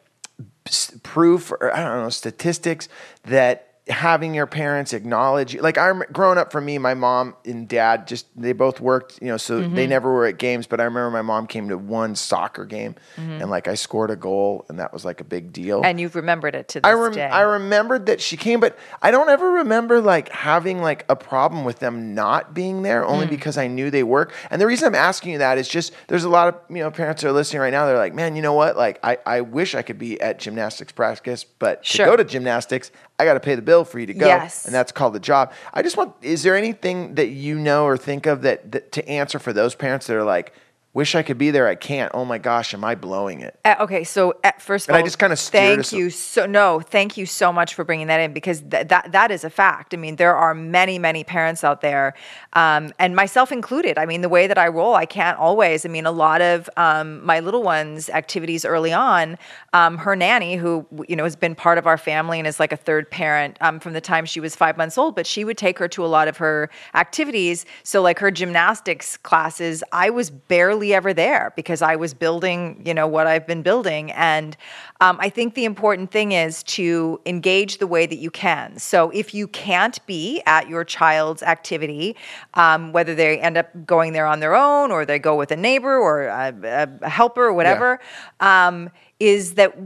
proof 1.02 1.52
or 1.52 1.74
I 1.74 1.82
don't 1.82 2.02
know 2.02 2.08
statistics 2.10 2.88
that 3.24 3.69
having 3.88 4.34
your 4.34 4.46
parents 4.46 4.92
acknowledge 4.92 5.54
you 5.54 5.60
like 5.62 5.76
I'm 5.76 6.02
growing 6.12 6.38
up 6.38 6.52
for 6.52 6.60
me 6.60 6.78
my 6.78 6.94
mom 6.94 7.34
and 7.44 7.66
dad 7.66 8.06
just 8.06 8.26
they 8.40 8.52
both 8.52 8.78
worked 8.80 9.18
you 9.20 9.28
know 9.28 9.36
so 9.36 9.60
Mm-hmm. 9.62 9.74
they 9.74 9.86
never 9.88 10.12
were 10.12 10.26
at 10.26 10.38
games 10.38 10.66
but 10.68 10.80
I 10.80 10.84
remember 10.84 11.10
my 11.10 11.22
mom 11.22 11.46
came 11.48 11.68
to 11.70 11.78
one 11.78 12.14
soccer 12.14 12.64
game 12.64 12.94
and 13.16 13.50
like 13.50 13.66
I 13.68 13.74
scored 13.74 14.10
a 14.10 14.16
goal 14.16 14.64
and 14.68 14.78
that 14.78 14.92
was 14.92 15.04
like 15.04 15.20
a 15.20 15.24
big 15.24 15.52
deal 15.52 15.78
Mm-hmm. 15.78 15.86
And 15.86 16.00
you've 16.00 16.14
remembered 16.14 16.54
it 16.54 16.68
to 16.68 16.80
this 16.80 16.88
I 16.88 16.92
rem- 16.92 17.12
day. 17.12 17.26
I 17.26 17.40
remembered 17.40 18.06
that 18.06 18.20
she 18.20 18.36
came, 18.36 18.60
but 18.60 18.78
I 19.02 19.10
don't 19.10 19.28
ever 19.28 19.50
remember 19.50 20.00
like 20.00 20.28
having 20.30 20.82
like 20.82 21.04
a 21.08 21.16
problem 21.16 21.64
with 21.64 21.78
them 21.80 22.14
not 22.14 22.54
being 22.54 22.82
there, 22.82 23.04
only 23.04 23.26
Mm. 23.26 23.30
because 23.30 23.58
I 23.58 23.66
knew 23.66 23.90
they 23.90 24.02
work. 24.04 24.32
And 24.50 24.60
the 24.60 24.66
reason 24.66 24.86
I'm 24.86 24.94
asking 24.94 25.32
you 25.32 25.38
that 25.38 25.58
is 25.58 25.68
just 25.68 25.92
there's 26.08 26.24
a 26.24 26.28
lot 26.28 26.48
of 26.48 26.54
you 26.70 26.82
know 26.82 26.90
parents 26.90 27.24
are 27.24 27.32
listening 27.32 27.60
right 27.62 27.70
now. 27.72 27.86
They're 27.86 27.96
like, 27.98 28.14
man, 28.14 28.36
you 28.36 28.42
know 28.42 28.52
what? 28.54 28.76
Like 28.76 28.98
I, 29.02 29.18
I 29.26 29.40
wish 29.40 29.74
I 29.74 29.82
could 29.82 29.98
be 29.98 30.20
at 30.20 30.38
gymnastics 30.38 30.92
practice, 30.92 31.44
but 31.44 31.84
Sure. 31.84 32.06
to 32.06 32.12
go 32.12 32.16
to 32.16 32.24
gymnastics, 32.24 32.90
I 33.18 33.24
got 33.24 33.34
to 33.34 33.40
pay 33.40 33.54
the 33.54 33.62
bill 33.62 33.79
for 33.84 33.98
you 33.98 34.06
to 34.06 34.14
go, 34.14 34.26
Yes. 34.26 34.64
and 34.66 34.74
that's 34.74 34.92
called 34.92 35.14
the 35.14 35.20
job. 35.20 35.52
I 35.74 35.82
just 35.82 35.96
want. 35.96 36.14
Is 36.22 36.42
there 36.42 36.56
anything 36.56 37.14
that 37.16 37.28
you 37.28 37.58
know 37.58 37.84
or 37.84 37.96
think 37.96 38.26
of 38.26 38.42
that, 38.42 38.72
that 38.72 38.92
to 38.92 39.08
answer 39.08 39.38
for 39.38 39.52
those 39.52 39.74
parents 39.74 40.06
that 40.06 40.16
are 40.16 40.24
like? 40.24 40.52
Wish 40.92 41.14
I 41.14 41.22
could 41.22 41.38
be 41.38 41.52
there. 41.52 41.68
I 41.68 41.76
can't. 41.76 42.10
Oh 42.14 42.24
my 42.24 42.38
gosh, 42.38 42.74
am 42.74 42.82
I 42.82 42.96
blowing 42.96 43.42
it? 43.42 43.56
Uh, 43.64 43.76
okay, 43.78 44.02
so 44.02 44.34
at 44.42 44.60
first 44.60 44.88
of 44.88 44.94
And 44.94 45.00
I 45.00 45.04
just 45.04 45.20
kinda 45.20 45.36
steered 45.36 45.86
thank 45.86 45.92
you 45.92 46.10
so 46.10 46.46
no, 46.46 46.80
thank 46.80 47.16
you 47.16 47.26
so 47.26 47.52
much 47.52 47.74
for 47.74 47.84
bringing 47.84 48.08
that 48.08 48.18
in 48.18 48.32
because 48.32 48.60
th- 48.62 48.88
that 48.88 49.12
that 49.12 49.30
is 49.30 49.44
a 49.44 49.50
fact. 49.50 49.94
I 49.94 49.98
mean, 49.98 50.16
there 50.16 50.34
are 50.34 50.52
many 50.52 50.98
many 50.98 51.22
parents 51.22 51.62
out 51.62 51.80
there, 51.80 52.14
um, 52.54 52.92
and 52.98 53.14
myself 53.14 53.52
included. 53.52 53.98
I 53.98 54.06
mean, 54.06 54.20
the 54.20 54.28
way 54.28 54.48
that 54.48 54.58
I 54.58 54.66
roll, 54.66 54.96
I 54.96 55.06
can't 55.06 55.38
always. 55.38 55.86
I 55.86 55.88
mean, 55.88 56.06
a 56.06 56.10
lot 56.10 56.42
of 56.42 56.68
um, 56.76 57.24
my 57.24 57.38
little 57.38 57.62
one's 57.62 58.10
activities 58.10 58.64
early 58.64 58.92
on, 58.92 59.38
um, 59.72 59.96
her 59.96 60.16
nanny, 60.16 60.56
who 60.56 60.84
you 61.08 61.14
know 61.14 61.22
has 61.22 61.36
been 61.36 61.54
part 61.54 61.78
of 61.78 61.86
our 61.86 61.98
family 61.98 62.40
and 62.40 62.48
is 62.48 62.58
like 62.58 62.72
a 62.72 62.76
third 62.76 63.08
parent 63.08 63.56
um, 63.60 63.78
from 63.78 63.92
the 63.92 64.00
time 64.00 64.24
she 64.24 64.40
was 64.40 64.56
five 64.56 64.76
months 64.76 64.98
old, 64.98 65.14
but 65.14 65.24
she 65.24 65.44
would 65.44 65.56
take 65.56 65.78
her 65.78 65.86
to 65.86 66.04
a 66.04 66.08
lot 66.08 66.26
of 66.26 66.38
her 66.38 66.68
activities. 66.94 67.64
So, 67.84 68.02
like 68.02 68.18
her 68.18 68.32
gymnastics 68.32 69.16
classes, 69.18 69.84
I 69.92 70.10
was 70.10 70.30
barely 70.30 70.79
ever 70.94 71.12
there 71.12 71.52
because 71.56 71.82
I 71.82 71.96
was 71.96 72.14
building, 72.14 72.82
you 72.84 72.94
know, 72.94 73.06
what 73.06 73.26
I've 73.26 73.46
been 73.46 73.62
building. 73.62 74.10
And 74.12 74.56
um, 75.00 75.18
I 75.20 75.28
think 75.28 75.54
the 75.54 75.64
important 75.64 76.10
thing 76.10 76.32
is 76.32 76.62
to 76.64 77.20
engage 77.26 77.78
the 77.78 77.86
way 77.86 78.06
that 78.06 78.16
you 78.16 78.30
can. 78.30 78.78
So, 78.78 79.10
if 79.10 79.34
you 79.34 79.46
can't 79.48 80.04
be 80.06 80.42
at 80.46 80.68
your 80.68 80.84
child's 80.84 81.42
activity, 81.42 82.16
um, 82.54 82.92
whether 82.92 83.14
they 83.14 83.38
end 83.38 83.56
up 83.56 83.68
going 83.86 84.12
there 84.12 84.26
on 84.26 84.40
their 84.40 84.54
own 84.54 84.90
or 84.90 85.04
they 85.04 85.18
go 85.18 85.36
with 85.36 85.50
a 85.50 85.56
neighbor 85.56 85.96
or 85.96 86.24
a, 86.24 86.88
a 87.02 87.08
helper 87.08 87.46
or 87.46 87.52
whatever, 87.52 88.00
um, 88.40 88.90
is 89.18 89.54
that 89.54 89.76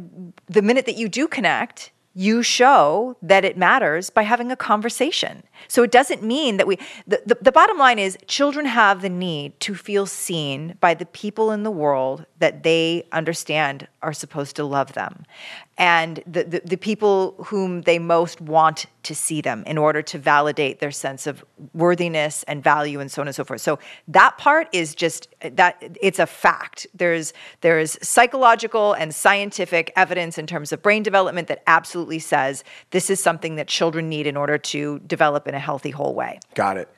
the 0.47 0.63
minute 0.63 0.87
that 0.87 0.97
you 0.97 1.09
do 1.09 1.29
connect, 1.29 1.93
you 2.15 2.43
show 2.43 3.17
that 3.23 3.45
it 3.45 3.59
matters 3.59 4.09
by 4.09 4.23
having 4.23 4.53
a 4.53 4.57
conversation. 4.57 5.43
So 5.67 5.83
it 5.83 5.91
doesn't 5.91 6.23
mean 6.23 6.59
that 6.59 6.67
we, 6.67 6.79
the, 7.07 7.21
the, 7.27 7.39
the, 7.41 7.53
bottom 7.53 7.77
line 7.77 7.99
is 7.99 8.17
children 8.29 8.67
have 8.67 9.03
the 9.03 9.09
need 9.09 9.59
to 9.61 9.75
feel 9.75 10.07
seen 10.07 10.77
by 10.81 10.95
the 10.95 11.07
people 11.07 11.51
in 11.51 11.65
the 11.65 11.71
world 11.73 12.25
that 12.39 12.63
they 12.63 13.05
understand 13.11 13.89
are 14.01 14.13
supposed 14.13 14.55
to 14.57 14.65
love 14.65 14.93
them 14.93 15.25
and 15.77 16.23
the, 16.27 16.45
the, 16.45 16.63
the 16.65 16.77
people 16.77 17.35
whom 17.47 17.83
they 17.83 17.99
most 17.99 18.41
want 18.41 18.87
to 19.05 19.15
see 19.15 19.41
them 19.41 19.63
in 19.67 19.79
order 19.79 20.03
to 20.03 20.19
validate 20.19 20.81
their 20.81 20.91
sense 20.91 21.27
of 21.27 21.45
worthiness 21.73 22.43
and 22.45 22.63
value 22.63 23.01
and 23.01 23.11
so 23.11 23.23
on 23.23 23.29
and 23.29 23.35
so 23.35 23.45
forth. 23.45 23.61
So 23.61 23.79
that 24.09 24.37
part 24.39 24.69
is 24.73 24.95
just 24.95 25.29
that 25.41 25.83
it's 26.01 26.19
a 26.19 26.27
fact. 26.27 26.87
There's 26.95 27.33
there's 27.61 27.97
psychological 28.07 28.93
and 28.95 29.15
scientific 29.15 29.93
evidence 29.97 30.39
in 30.39 30.47
terms 30.47 30.73
of 30.73 30.83
brain 30.83 31.03
development 31.03 31.49
that 31.49 31.63
absolutely 31.67 32.19
says 32.19 32.65
this 32.91 33.11
is 33.11 33.21
something 33.21 33.57
that 33.57 33.69
children 33.69 34.09
need 34.09 34.27
in 34.27 34.37
order 34.37 34.59
to 34.59 34.99
develop 35.01 35.47
in 35.47 35.55
a 35.55 35.59
healthy 35.59 35.91
whole 35.91 36.15
way. 36.15 36.41
Got 36.55 36.77
it. 36.77 36.89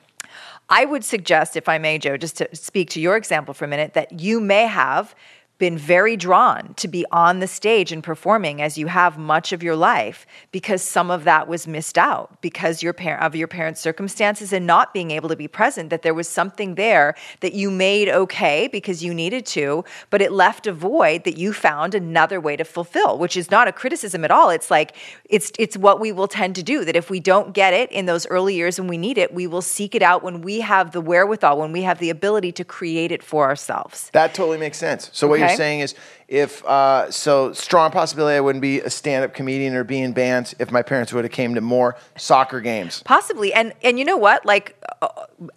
I 0.69 0.85
would 0.85 1.05
suggest, 1.05 1.57
if 1.57 1.69
I 1.69 1.79
may, 1.79 1.99
Joe, 1.99 2.17
just 2.17 2.39
to 2.39 2.49
speak 2.55 2.91
to 2.91 3.01
your 3.01 3.17
example 3.17 3.55
for 3.55 3.65
a 3.65 3.69
minute, 3.69 3.95
that 3.95 4.21
you 4.21 4.41
may 4.41 4.67
have 4.67 5.15
been 5.59 5.79
very 5.79 6.17
drawn 6.17 6.75
to 6.75 6.87
be 6.87 7.07
on 7.11 7.41
the 7.41 7.47
stage 7.47 7.91
and 7.91 8.05
performing 8.05 8.61
as 8.61 8.77
you 8.77 8.89
have 8.89 9.17
much 9.17 9.53
of 9.53 9.63
your 9.63 9.77
life 9.77 10.27
because 10.53 10.83
some 10.83 11.11
of 11.11 11.25
that 11.25 11.49
was 11.49 11.67
missed 11.67 11.97
out 11.97 12.41
because 12.43 12.83
your 12.83 12.95
of 13.21 13.35
your 13.35 13.49
parents' 13.49 13.81
circumstances 13.81 14.53
and 14.53 14.67
not 14.67 14.93
being 14.93 15.11
able 15.11 15.29
to 15.29 15.37
be 15.37 15.49
present 15.49 15.89
that 15.89 16.03
there 16.03 16.13
was 16.13 16.29
something 16.29 16.75
there 16.75 17.15
that 17.41 17.55
you 17.55 17.71
made 17.71 18.09
okay 18.09 18.69
because 18.69 19.03
you 19.03 19.15
needed 19.15 19.47
to 19.47 19.83
but 20.11 20.21
it 20.21 20.31
left 20.31 20.67
a 20.67 20.73
void 20.73 21.25
that 21.25 21.39
you 21.39 21.53
found 21.53 21.95
another 21.95 22.39
way 22.39 22.55
to 22.57 22.65
fulfill 22.65 23.17
which 23.17 23.37
is 23.37 23.51
not 23.51 23.67
a 23.67 23.73
criticism 23.73 24.25
at 24.25 24.31
all 24.31 24.51
it's 24.51 24.71
like 24.71 24.95
it's 25.25 25.53
it's 25.59 25.77
what 25.77 26.01
we 26.01 26.13
will 26.13 26.29
tend 26.29 26.55
to 26.55 26.63
do 26.63 26.85
that 26.85 26.97
if 26.97 27.09
we 27.09 27.19
don't 27.19 27.55
get 27.55 27.73
it 27.73 27.91
in 27.93 28.05
those 28.05 28.27
early 28.27 28.55
years 28.55 28.79
when 28.79 28.89
we 28.89 28.99
need 28.99 29.17
it 29.17 29.33
we 29.33 29.47
will 29.47 29.63
seek 29.63 29.95
it 29.95 30.03
out 30.03 30.23
when 30.23 30.43
we 30.43 30.61
have 30.61 30.93
the 30.93 31.01
wherewithal 31.01 31.59
when 31.59 31.73
we 31.73 31.83
have 31.83 31.99
the 31.99 32.11
ability 32.11 32.53
to 32.53 32.65
create 32.65 33.11
it 33.11 33.23
for 33.23 33.45
ourselves 33.45 34.11
That 34.13 34.35
totally 34.35 34.59
makes 34.59 34.77
sense. 34.77 35.11
So 35.13 35.27
what 35.27 35.37
Okay. 35.46 35.46
You're 35.49 35.57
saying 35.57 35.81
is, 35.81 35.95
if 36.29 36.65
uh, 36.65 37.11
so, 37.11 37.53
strong 37.53 37.93
possibility 37.93 38.37
I 38.37 38.41
wouldn't 38.41 38.63
be 38.63 38.81
a 38.81 38.91
stand-up 38.91 39.33
comedian 39.33 39.75
or 39.75 39.85
be 39.85 40.01
in 40.01 40.13
bands 40.13 40.57
if 40.59 40.73
my 40.73 40.83
parents 40.83 41.13
would 41.13 41.25
have 41.25 41.33
came 41.33 41.55
to 41.55 41.61
more 41.61 41.97
soccer 42.17 42.61
games. 42.61 43.03
Possibly, 43.05 43.53
and 43.53 43.73
and 43.85 43.99
you 43.99 44.05
know 44.05 44.17
what? 44.17 44.45
Like, 44.45 44.77
uh, 45.03 45.09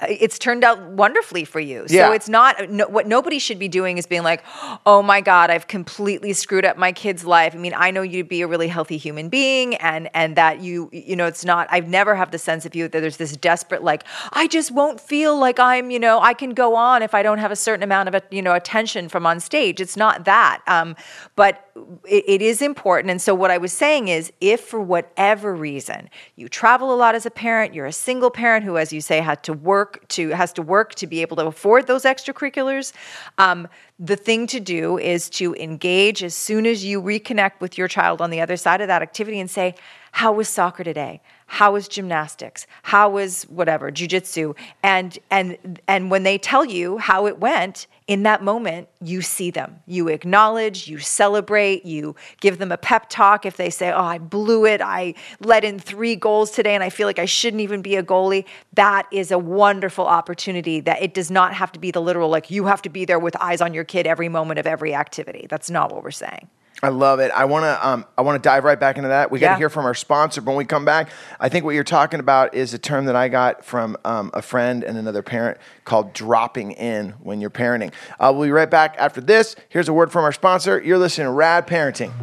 it's 0.07 0.38
turned 0.38 0.63
out 0.63 0.79
wonderfully 0.81 1.43
for 1.43 1.59
you. 1.59 1.88
So 1.88 1.95
Yeah. 1.95 2.13
it's 2.13 2.29
not 2.29 2.69
no, 2.69 2.88
what 2.88 3.07
nobody 3.07 3.39
should 3.39 3.57
be 3.57 3.67
doing 3.67 3.97
is 3.97 4.05
being 4.05 4.21
like, 4.21 4.43
oh 4.85 5.01
my 5.01 5.21
god, 5.21 5.49
I've 5.49 5.67
completely 5.67 6.33
screwed 6.33 6.65
up 6.65 6.77
my 6.77 6.91
kid's 6.91 7.25
life. 7.25 7.55
I 7.55 7.57
mean, 7.57 7.73
I 7.75 7.89
know 7.89 8.03
you'd 8.03 8.29
be 8.29 8.41
a 8.41 8.47
really 8.47 8.67
healthy 8.67 8.97
human 8.97 9.29
being, 9.29 9.73
and 9.75 10.07
and 10.13 10.35
that 10.35 10.59
you 10.59 10.89
you 10.91 11.15
know 11.15 11.25
it's 11.25 11.43
not. 11.43 11.67
I've 11.71 11.88
never 11.88 12.13
have 12.15 12.29
the 12.29 12.38
sense 12.38 12.67
of 12.67 12.75
you 12.75 12.88
that 12.88 12.99
there's 12.99 13.17
this 13.17 13.35
desperate 13.35 13.83
like, 13.83 14.03
I 14.33 14.45
just 14.45 14.69
won't 14.71 15.01
feel 15.01 15.39
like 15.39 15.59
I'm 15.59 15.89
you 15.89 15.99
know 15.99 16.19
I 16.19 16.35
can 16.35 16.51
go 16.51 16.75
on 16.75 17.01
if 17.01 17.15
I 17.15 17.23
don't 17.23 17.39
have 17.39 17.51
a 17.51 17.55
certain 17.55 17.81
amount 17.81 18.13
of 18.13 18.21
you 18.29 18.43
know 18.43 18.53
attention 18.53 19.09
from 19.09 19.25
on 19.25 19.39
stage. 19.39 19.81
It's 19.81 19.97
not 19.97 20.23
that, 20.65 20.81
um, 20.81 20.95
but 21.35 21.71
it, 22.07 22.23
it 22.27 22.41
is 22.41 22.61
important. 22.61 23.11
And 23.11 23.21
so 23.21 23.33
what 23.35 23.51
I 23.51 23.57
was 23.57 23.73
saying 23.73 24.07
is, 24.07 24.31
if 24.41 24.61
for 24.61 24.79
whatever 24.79 25.55
reason 25.55 26.09
you 26.35 26.49
travel 26.49 26.93
a 26.93 26.97
lot 26.97 27.15
as 27.15 27.25
a 27.25 27.31
parent, 27.31 27.73
you're 27.73 27.85
a 27.85 27.93
single 27.93 28.29
parent 28.29 28.65
who, 28.65 28.77
as 28.77 28.93
you 28.93 29.01
say, 29.01 29.19
had 29.21 29.43
to 29.43 29.53
work 29.53 30.07
to 30.09 30.29
has 30.29 30.53
to 30.53 30.61
work 30.61 30.95
to 30.95 31.07
be 31.07 31.21
able 31.21 31.37
to 31.37 31.47
afford 31.47 31.87
those 31.87 32.03
extracurriculars. 32.03 32.93
Um, 33.37 33.67
the 33.99 34.15
thing 34.15 34.47
to 34.47 34.59
do 34.59 34.97
is 34.97 35.29
to 35.31 35.55
engage 35.55 36.23
as 36.23 36.33
soon 36.33 36.65
as 36.65 36.85
you 36.85 37.01
reconnect 37.01 37.59
with 37.59 37.77
your 37.77 37.87
child 37.87 38.21
on 38.21 38.29
the 38.29 38.41
other 38.41 38.57
side 38.57 38.81
of 38.81 38.87
that 38.87 39.01
activity 39.01 39.39
and 39.39 39.49
say, 39.49 39.75
"How 40.11 40.31
was 40.31 40.47
soccer 40.47 40.83
today? 40.83 41.21
How 41.49 41.73
was 41.73 41.87
gymnastics? 41.87 42.65
How 42.83 43.09
was 43.09 43.43
whatever 43.43 43.91
jujitsu?" 43.91 44.55
And 44.81 45.17
and 45.29 45.79
and 45.87 46.09
when 46.09 46.23
they 46.23 46.37
tell 46.37 46.63
you 46.63 46.97
how 46.97 47.27
it 47.27 47.39
went, 47.39 47.87
in 48.09 48.23
that 48.23 48.41
moment, 48.41 48.89
you 49.03 49.21
see 49.21 49.51
them. 49.51 49.81
You 49.85 50.07
acknowledge, 50.07 50.87
you 50.87 50.97
celebrate, 50.97 51.85
you 51.85 52.15
give 52.41 52.57
them 52.57 52.71
a 52.71 52.77
pep 52.77 53.07
talk. 53.07 53.45
If 53.45 53.55
they 53.55 53.69
say, 53.69 53.91
Oh, 53.91 54.01
I 54.01 54.17
blew 54.17 54.65
it, 54.65 54.81
I 54.81 55.13
let 55.41 55.63
in 55.63 55.77
three 55.77 56.15
goals 56.15 56.49
today, 56.49 56.73
and 56.73 56.83
I 56.83 56.89
feel 56.89 57.05
like 57.05 57.19
I 57.19 57.25
shouldn't 57.25 57.61
even 57.61 57.83
be 57.83 57.95
a 57.97 58.01
goalie, 58.01 58.45
that 58.73 59.05
is 59.11 59.29
a 59.29 59.37
wonderful 59.37 60.07
opportunity 60.07 60.79
that 60.79 61.03
it 61.03 61.13
does 61.13 61.29
not 61.29 61.53
have 61.53 61.71
to 61.73 61.79
be 61.79 61.91
the 61.91 62.01
literal, 62.01 62.29
like, 62.29 62.49
you 62.49 62.65
have 62.65 62.81
to 62.81 62.89
be 62.89 63.05
there 63.05 63.19
with 63.19 63.35
eyes 63.39 63.61
on 63.61 63.75
your 63.75 63.83
kid 63.83 64.07
every 64.07 64.27
moment 64.27 64.59
of 64.59 64.65
every 64.65 64.95
activity. 64.95 65.45
That's 65.47 65.69
not 65.69 65.91
what 65.91 66.03
we're 66.03 66.09
saying. 66.09 66.49
I 66.81 66.89
love 66.89 67.19
it. 67.19 67.29
I 67.31 67.43
want 67.43 67.63
to 67.63 67.88
um, 67.88 68.05
I 68.17 68.21
want 68.21 68.41
to 68.41 68.47
dive 68.47 68.63
right 68.63 68.79
back 68.79 68.95
into 68.95 69.09
that. 69.09 69.31
We 69.31 69.39
got 69.39 69.51
to 69.51 69.57
hear 69.57 69.69
from 69.69 69.85
our 69.85 69.93
sponsor. 69.93 70.39
But 70.39 70.51
when 70.51 70.59
we 70.59 70.65
come 70.65 70.85
back, 70.85 71.09
I 71.38 71.49
think 71.49 71.65
what 71.65 71.75
you're 71.75 71.83
talking 71.83 72.21
about 72.21 72.55
is 72.55 72.73
a 72.73 72.77
term 72.77 73.05
that 73.05 73.17
I 73.17 73.27
got 73.27 73.65
from 73.65 73.97
um, 74.05 74.31
a 74.33 74.41
friend 74.41 74.85
and 74.85 74.97
another 74.97 75.21
parent 75.21 75.57
called 75.83 76.13
dropping 76.13 76.71
in 76.71 77.11
when 77.19 77.41
you're 77.41 77.49
parenting. 77.49 77.91
Uh, 78.17 78.31
we'll 78.33 78.47
be 78.47 78.51
right 78.51 78.69
back 78.69 78.95
after 78.97 79.19
this. 79.19 79.57
Here's 79.67 79.89
a 79.89 79.93
word 79.93 80.09
from 80.09 80.23
our 80.23 80.31
sponsor. 80.31 80.81
You're 80.81 80.97
listening 80.97 81.27
to 81.27 81.31
Rad 81.31 81.67
Parenting. 81.67 82.13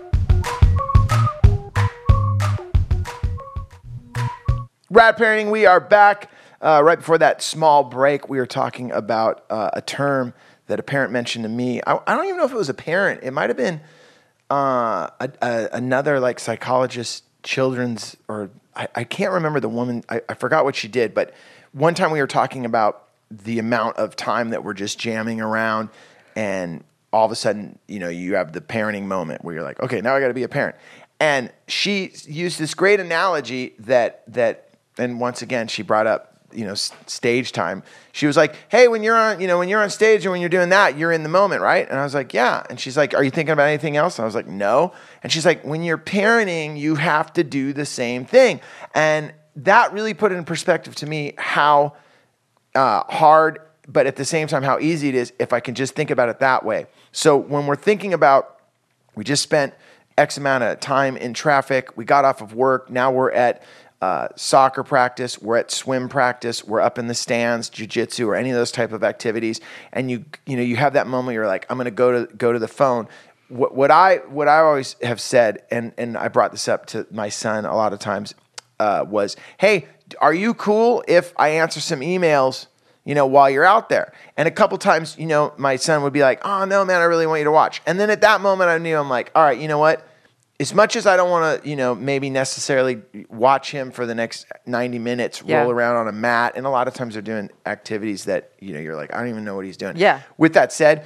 Rad 4.88 5.18
Parenting, 5.18 5.50
we 5.50 5.66
are 5.66 5.80
back. 5.80 6.30
Uh, 6.62 6.80
right 6.82 6.98
before 6.98 7.18
that 7.18 7.42
small 7.42 7.84
break, 7.84 8.30
we 8.30 8.38
were 8.38 8.46
talking 8.46 8.90
about 8.90 9.44
uh, 9.50 9.68
a 9.74 9.82
term 9.82 10.32
that 10.68 10.80
a 10.80 10.82
parent 10.82 11.12
mentioned 11.12 11.42
to 11.42 11.48
me. 11.50 11.82
I, 11.86 12.00
I 12.06 12.14
don't 12.14 12.24
even 12.24 12.38
know 12.38 12.46
if 12.46 12.52
it 12.52 12.56
was 12.56 12.70
a 12.70 12.74
parent. 12.74 13.20
It 13.22 13.32
might 13.32 13.50
have 13.50 13.58
been 13.58 13.82
uh, 14.50 15.08
a, 15.20 15.30
a, 15.42 15.68
another 15.72 16.20
like 16.20 16.38
psychologist, 16.38 17.24
children's, 17.42 18.16
or 18.28 18.50
I, 18.74 18.88
I 18.94 19.04
can't 19.04 19.32
remember 19.32 19.60
the 19.60 19.68
woman. 19.68 20.04
I, 20.08 20.20
I 20.28 20.34
forgot 20.34 20.64
what 20.64 20.76
she 20.76 20.88
did, 20.88 21.14
but 21.14 21.34
one 21.72 21.94
time 21.94 22.10
we 22.10 22.20
were 22.20 22.26
talking 22.26 22.64
about 22.64 23.08
the 23.30 23.58
amount 23.58 23.96
of 23.96 24.16
time 24.16 24.50
that 24.50 24.62
we're 24.62 24.74
just 24.74 24.98
jamming 24.98 25.40
around, 25.40 25.88
and 26.36 26.84
all 27.12 27.26
of 27.26 27.32
a 27.32 27.36
sudden, 27.36 27.78
you 27.88 27.98
know, 27.98 28.08
you 28.08 28.36
have 28.36 28.52
the 28.52 28.60
parenting 28.60 29.04
moment 29.04 29.44
where 29.44 29.54
you're 29.54 29.64
like, 29.64 29.80
okay, 29.80 30.00
now 30.00 30.14
I 30.14 30.20
got 30.20 30.28
to 30.28 30.34
be 30.34 30.42
a 30.42 30.48
parent. 30.48 30.76
And 31.18 31.50
she 31.66 32.12
used 32.26 32.58
this 32.58 32.74
great 32.74 33.00
analogy 33.00 33.74
that 33.80 34.22
that, 34.32 34.70
and 34.98 35.18
once 35.18 35.42
again, 35.42 35.66
she 35.68 35.82
brought 35.82 36.06
up 36.06 36.35
you 36.52 36.64
know 36.64 36.74
stage 36.74 37.52
time 37.52 37.82
she 38.12 38.26
was 38.26 38.36
like 38.36 38.54
hey 38.68 38.88
when 38.88 39.02
you're 39.02 39.16
on 39.16 39.40
you 39.40 39.46
know 39.46 39.58
when 39.58 39.68
you're 39.68 39.82
on 39.82 39.90
stage 39.90 40.24
and 40.24 40.32
when 40.32 40.40
you're 40.40 40.48
doing 40.48 40.68
that 40.68 40.96
you're 40.96 41.12
in 41.12 41.22
the 41.22 41.28
moment 41.28 41.60
right? 41.60 41.88
And 41.88 41.98
i 41.98 42.04
was 42.04 42.14
like 42.14 42.32
yeah. 42.32 42.62
And 42.70 42.78
she's 42.78 42.96
like 42.96 43.14
are 43.14 43.22
you 43.22 43.30
thinking 43.30 43.52
about 43.52 43.68
anything 43.68 43.96
else? 43.96 44.18
And 44.18 44.24
i 44.24 44.26
was 44.26 44.34
like 44.34 44.46
no. 44.46 44.92
And 45.22 45.32
she's 45.32 45.44
like 45.44 45.64
when 45.64 45.82
you're 45.82 45.98
parenting 45.98 46.78
you 46.78 46.94
have 46.94 47.32
to 47.34 47.44
do 47.44 47.72
the 47.72 47.86
same 47.86 48.24
thing. 48.24 48.60
And 48.94 49.32
that 49.56 49.92
really 49.92 50.14
put 50.14 50.32
in 50.32 50.44
perspective 50.44 50.94
to 50.96 51.06
me 51.06 51.34
how 51.38 51.94
uh, 52.76 53.02
hard, 53.08 53.60
but 53.88 54.06
at 54.06 54.16
the 54.16 54.24
same 54.24 54.46
time, 54.46 54.62
how 54.62 54.78
easy 54.78 55.08
it 55.08 55.14
is 55.14 55.32
if 55.38 55.52
I 55.52 55.60
can 55.60 55.74
just 55.74 55.94
think 55.94 56.10
about 56.10 56.28
it 56.28 56.40
that 56.40 56.64
way. 56.64 56.86
So 57.10 57.36
when 57.36 57.66
we're 57.66 57.76
thinking 57.76 58.12
about, 58.12 58.60
we 59.14 59.24
just 59.24 59.42
spent 59.42 59.74
X 60.18 60.36
amount 60.36 60.64
of 60.64 60.80
time 60.80 61.16
in 61.16 61.34
traffic, 61.34 61.96
we 61.96 62.04
got 62.04 62.24
off 62.24 62.40
of 62.40 62.54
work, 62.54 62.90
now 62.90 63.10
we're 63.10 63.32
at 63.32 63.62
uh, 64.02 64.28
soccer 64.36 64.82
practice, 64.82 65.40
we're 65.40 65.56
at 65.56 65.70
swim 65.70 66.08
practice, 66.08 66.64
we're 66.64 66.80
up 66.80 66.98
in 66.98 67.06
the 67.06 67.14
stands, 67.14 67.70
jujitsu, 67.70 68.26
or 68.26 68.34
any 68.34 68.50
of 68.50 68.56
those 68.56 68.70
type 68.70 68.92
of 68.92 69.02
activities, 69.02 69.60
and 69.92 70.10
you 70.10 70.24
you 70.44 70.56
know 70.56 70.62
you 70.62 70.76
have 70.76 70.92
that 70.92 71.06
moment 71.06 71.26
where 71.26 71.34
you're 71.34 71.46
like, 71.46 71.66
I'm 71.70 71.76
going 71.76 71.86
to 71.86 71.90
go 71.90 72.26
to 72.26 72.34
go 72.34 72.52
to 72.52 72.58
the 72.58 72.68
phone. 72.68 73.08
What, 73.48 73.74
what 73.74 73.90
I 73.90 74.16
what 74.28 74.48
I 74.48 74.58
always 74.58 74.96
have 75.02 75.20
said, 75.20 75.62
and 75.70 75.92
and 75.96 76.16
I 76.18 76.28
brought 76.28 76.52
this 76.52 76.68
up 76.68 76.86
to 76.86 77.06
my 77.10 77.30
son 77.30 77.64
a 77.64 77.74
lot 77.74 77.92
of 77.92 77.98
times, 77.98 78.34
uh, 78.78 79.04
was, 79.08 79.36
hey, 79.58 79.86
are 80.20 80.34
you 80.34 80.52
cool 80.52 81.02
if 81.08 81.32
I 81.36 81.50
answer 81.50 81.80
some 81.80 82.00
emails? 82.00 82.66
you 83.06 83.14
know, 83.14 83.24
while 83.24 83.48
you're 83.48 83.64
out 83.64 83.88
there. 83.88 84.12
And 84.36 84.48
a 84.48 84.50
couple 84.50 84.76
times, 84.78 85.16
you 85.16 85.26
know, 85.26 85.54
my 85.56 85.76
son 85.76 86.02
would 86.02 86.12
be 86.12 86.22
like, 86.22 86.44
oh, 86.44 86.64
no, 86.64 86.84
man, 86.84 87.00
I 87.00 87.04
really 87.04 87.26
want 87.26 87.38
you 87.38 87.44
to 87.44 87.52
watch. 87.52 87.80
And 87.86 88.00
then 88.00 88.10
at 88.10 88.20
that 88.22 88.40
moment, 88.40 88.68
I 88.68 88.78
knew 88.78 88.98
I'm 88.98 89.08
like, 89.08 89.30
all 89.32 89.44
right, 89.44 89.56
you 89.56 89.68
know 89.68 89.78
what? 89.78 90.04
As 90.58 90.72
much 90.72 90.96
as 90.96 91.06
I 91.06 91.16
don't 91.18 91.30
want 91.30 91.62
to, 91.62 91.68
you 91.68 91.76
know, 91.76 91.94
maybe 91.94 92.30
necessarily 92.30 93.02
watch 93.28 93.70
him 93.70 93.90
for 93.90 94.06
the 94.06 94.14
next 94.14 94.46
90 94.64 94.98
minutes, 94.98 95.42
Yeah. 95.44 95.60
roll 95.60 95.70
around 95.70 95.96
on 95.96 96.08
a 96.08 96.12
mat. 96.12 96.54
And 96.56 96.64
a 96.64 96.70
lot 96.70 96.88
of 96.88 96.94
times 96.94 97.12
they're 97.14 97.22
doing 97.22 97.50
activities 97.66 98.24
that, 98.24 98.52
you 98.58 98.72
know, 98.72 98.80
you're 98.80 98.96
like, 98.96 99.12
I 99.12 99.18
don't 99.18 99.28
even 99.28 99.44
know 99.44 99.54
what 99.54 99.66
he's 99.66 99.76
doing. 99.76 99.96
Yeah. 99.98 100.20
With 100.38 100.54
that 100.54 100.72
said, 100.72 101.04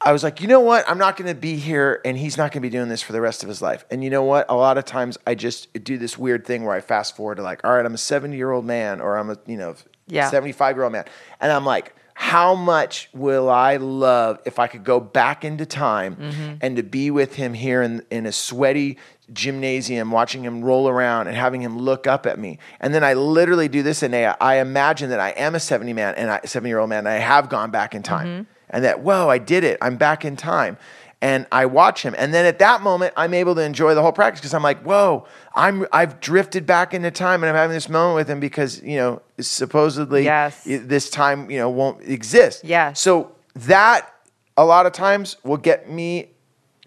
I 0.00 0.10
was 0.10 0.24
like, 0.24 0.40
you 0.40 0.48
know 0.48 0.58
what? 0.58 0.84
I'm 0.90 0.98
not 0.98 1.16
going 1.16 1.28
to 1.32 1.40
be 1.40 1.54
here 1.56 2.00
and 2.04 2.18
he's 2.18 2.36
not 2.36 2.50
going 2.50 2.60
to 2.60 2.68
be 2.68 2.70
doing 2.70 2.88
this 2.88 3.02
for 3.02 3.12
the 3.12 3.20
rest 3.20 3.44
of 3.44 3.48
his 3.48 3.62
life. 3.62 3.84
And 3.88 4.02
you 4.02 4.10
know 4.10 4.24
what? 4.24 4.46
A 4.48 4.56
lot 4.56 4.76
of 4.76 4.84
times 4.84 5.16
I 5.28 5.36
just 5.36 5.72
do 5.84 5.96
this 5.96 6.18
weird 6.18 6.44
thing 6.44 6.64
where 6.64 6.74
I 6.74 6.80
fast 6.80 7.14
forward 7.14 7.36
to 7.36 7.42
like, 7.42 7.64
all 7.64 7.72
right, 7.76 7.86
I'm 7.86 7.94
a 7.94 7.98
70 7.98 8.36
year 8.36 8.50
old 8.50 8.64
man 8.64 9.00
or 9.00 9.16
I'm 9.16 9.30
a, 9.30 9.38
you 9.46 9.56
know, 9.56 9.76
Yeah. 10.08 10.28
75 10.28 10.74
year 10.76 10.82
old 10.82 10.92
man. 10.92 11.04
And 11.40 11.52
I'm 11.52 11.64
like, 11.64 11.94
how 12.22 12.54
much 12.54 13.08
will 13.12 13.50
I 13.50 13.76
love 13.78 14.38
if 14.44 14.58
I 14.60 14.66
could 14.68 14.84
go 14.84 15.00
back 15.00 15.44
into 15.44 15.66
time 15.66 16.14
Mm-hmm. 16.16 16.54
and 16.60 16.76
to 16.76 16.82
be 16.84 17.10
with 17.10 17.34
him 17.34 17.52
here 17.52 17.82
in, 17.82 18.02
in 18.10 18.26
a 18.26 18.32
sweaty 18.32 18.96
gymnasium, 19.32 20.10
watching 20.12 20.44
him 20.44 20.62
roll 20.62 20.88
around 20.88 21.26
and 21.26 21.36
having 21.36 21.60
him 21.62 21.78
look 21.78 22.06
up 22.06 22.26
at 22.26 22.38
me. 22.38 22.58
And 22.80 22.94
then 22.94 23.02
I 23.02 23.14
literally 23.14 23.68
do 23.68 23.82
this 23.82 24.02
and 24.02 24.14
I, 24.14 24.36
I 24.40 24.56
imagine 24.60 25.10
that 25.10 25.20
I 25.20 25.30
am 25.30 25.54
a 25.54 25.60
70 25.60 25.92
man 25.94 26.14
and 26.14 26.30
I, 26.30 26.40
70 26.44 26.68
year 26.68 26.78
old 26.78 26.90
man 26.90 27.00
and 27.00 27.08
I 27.08 27.18
have 27.18 27.48
gone 27.48 27.70
back 27.70 27.94
in 27.94 28.02
time 28.02 28.26
Mm-hmm. 28.26 28.42
and 28.70 28.84
that, 28.84 29.00
whoa, 29.00 29.28
I 29.28 29.38
did 29.38 29.64
it. 29.64 29.78
I'm 29.82 29.96
back 29.96 30.24
in 30.24 30.36
time. 30.36 30.76
And 31.22 31.46
I 31.52 31.66
watch 31.66 32.02
him. 32.02 32.16
And 32.18 32.34
then 32.34 32.44
at 32.46 32.58
that 32.58 32.82
moment, 32.82 33.14
I'm 33.16 33.32
able 33.32 33.54
to 33.54 33.62
enjoy 33.62 33.94
the 33.94 34.02
whole 34.02 34.10
practice 34.10 34.40
because 34.40 34.54
I'm 34.54 34.62
like, 34.64 34.82
whoa, 34.82 35.24
I'm, 35.54 35.86
I've 35.92 36.18
drifted 36.18 36.66
back 36.66 36.92
into 36.94 37.12
time 37.12 37.44
and 37.44 37.48
I'm 37.50 37.54
having 37.54 37.74
this 37.74 37.88
moment 37.88 38.16
with 38.16 38.28
him 38.28 38.40
because, 38.40 38.82
you 38.82 38.96
know, 38.96 39.22
supposedly 39.40 40.24
Yes. 40.24 40.60
this 40.64 41.08
time, 41.08 41.48
you 41.48 41.58
know, 41.58 41.70
won't 41.70 42.02
exist. 42.02 42.64
Yes. 42.64 42.98
So 43.00 43.30
that 43.54 44.12
a 44.56 44.64
lot 44.64 44.84
of 44.84 44.92
times 44.92 45.36
will 45.44 45.58
get 45.58 45.88
me 45.88 46.30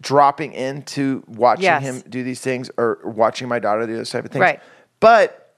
dropping 0.01 0.51
into 0.51 1.23
watching 1.27 1.63
Yes. 1.63 1.81
him 1.83 2.03
do 2.09 2.21
these 2.21 2.41
things 2.41 2.69
or 2.77 2.99
watching 3.05 3.47
my 3.47 3.59
daughter 3.59 3.87
do 3.87 3.95
those 3.95 4.09
type 4.09 4.25
of 4.25 4.31
things. 4.31 4.41
Right. 4.41 4.59
But 4.99 5.53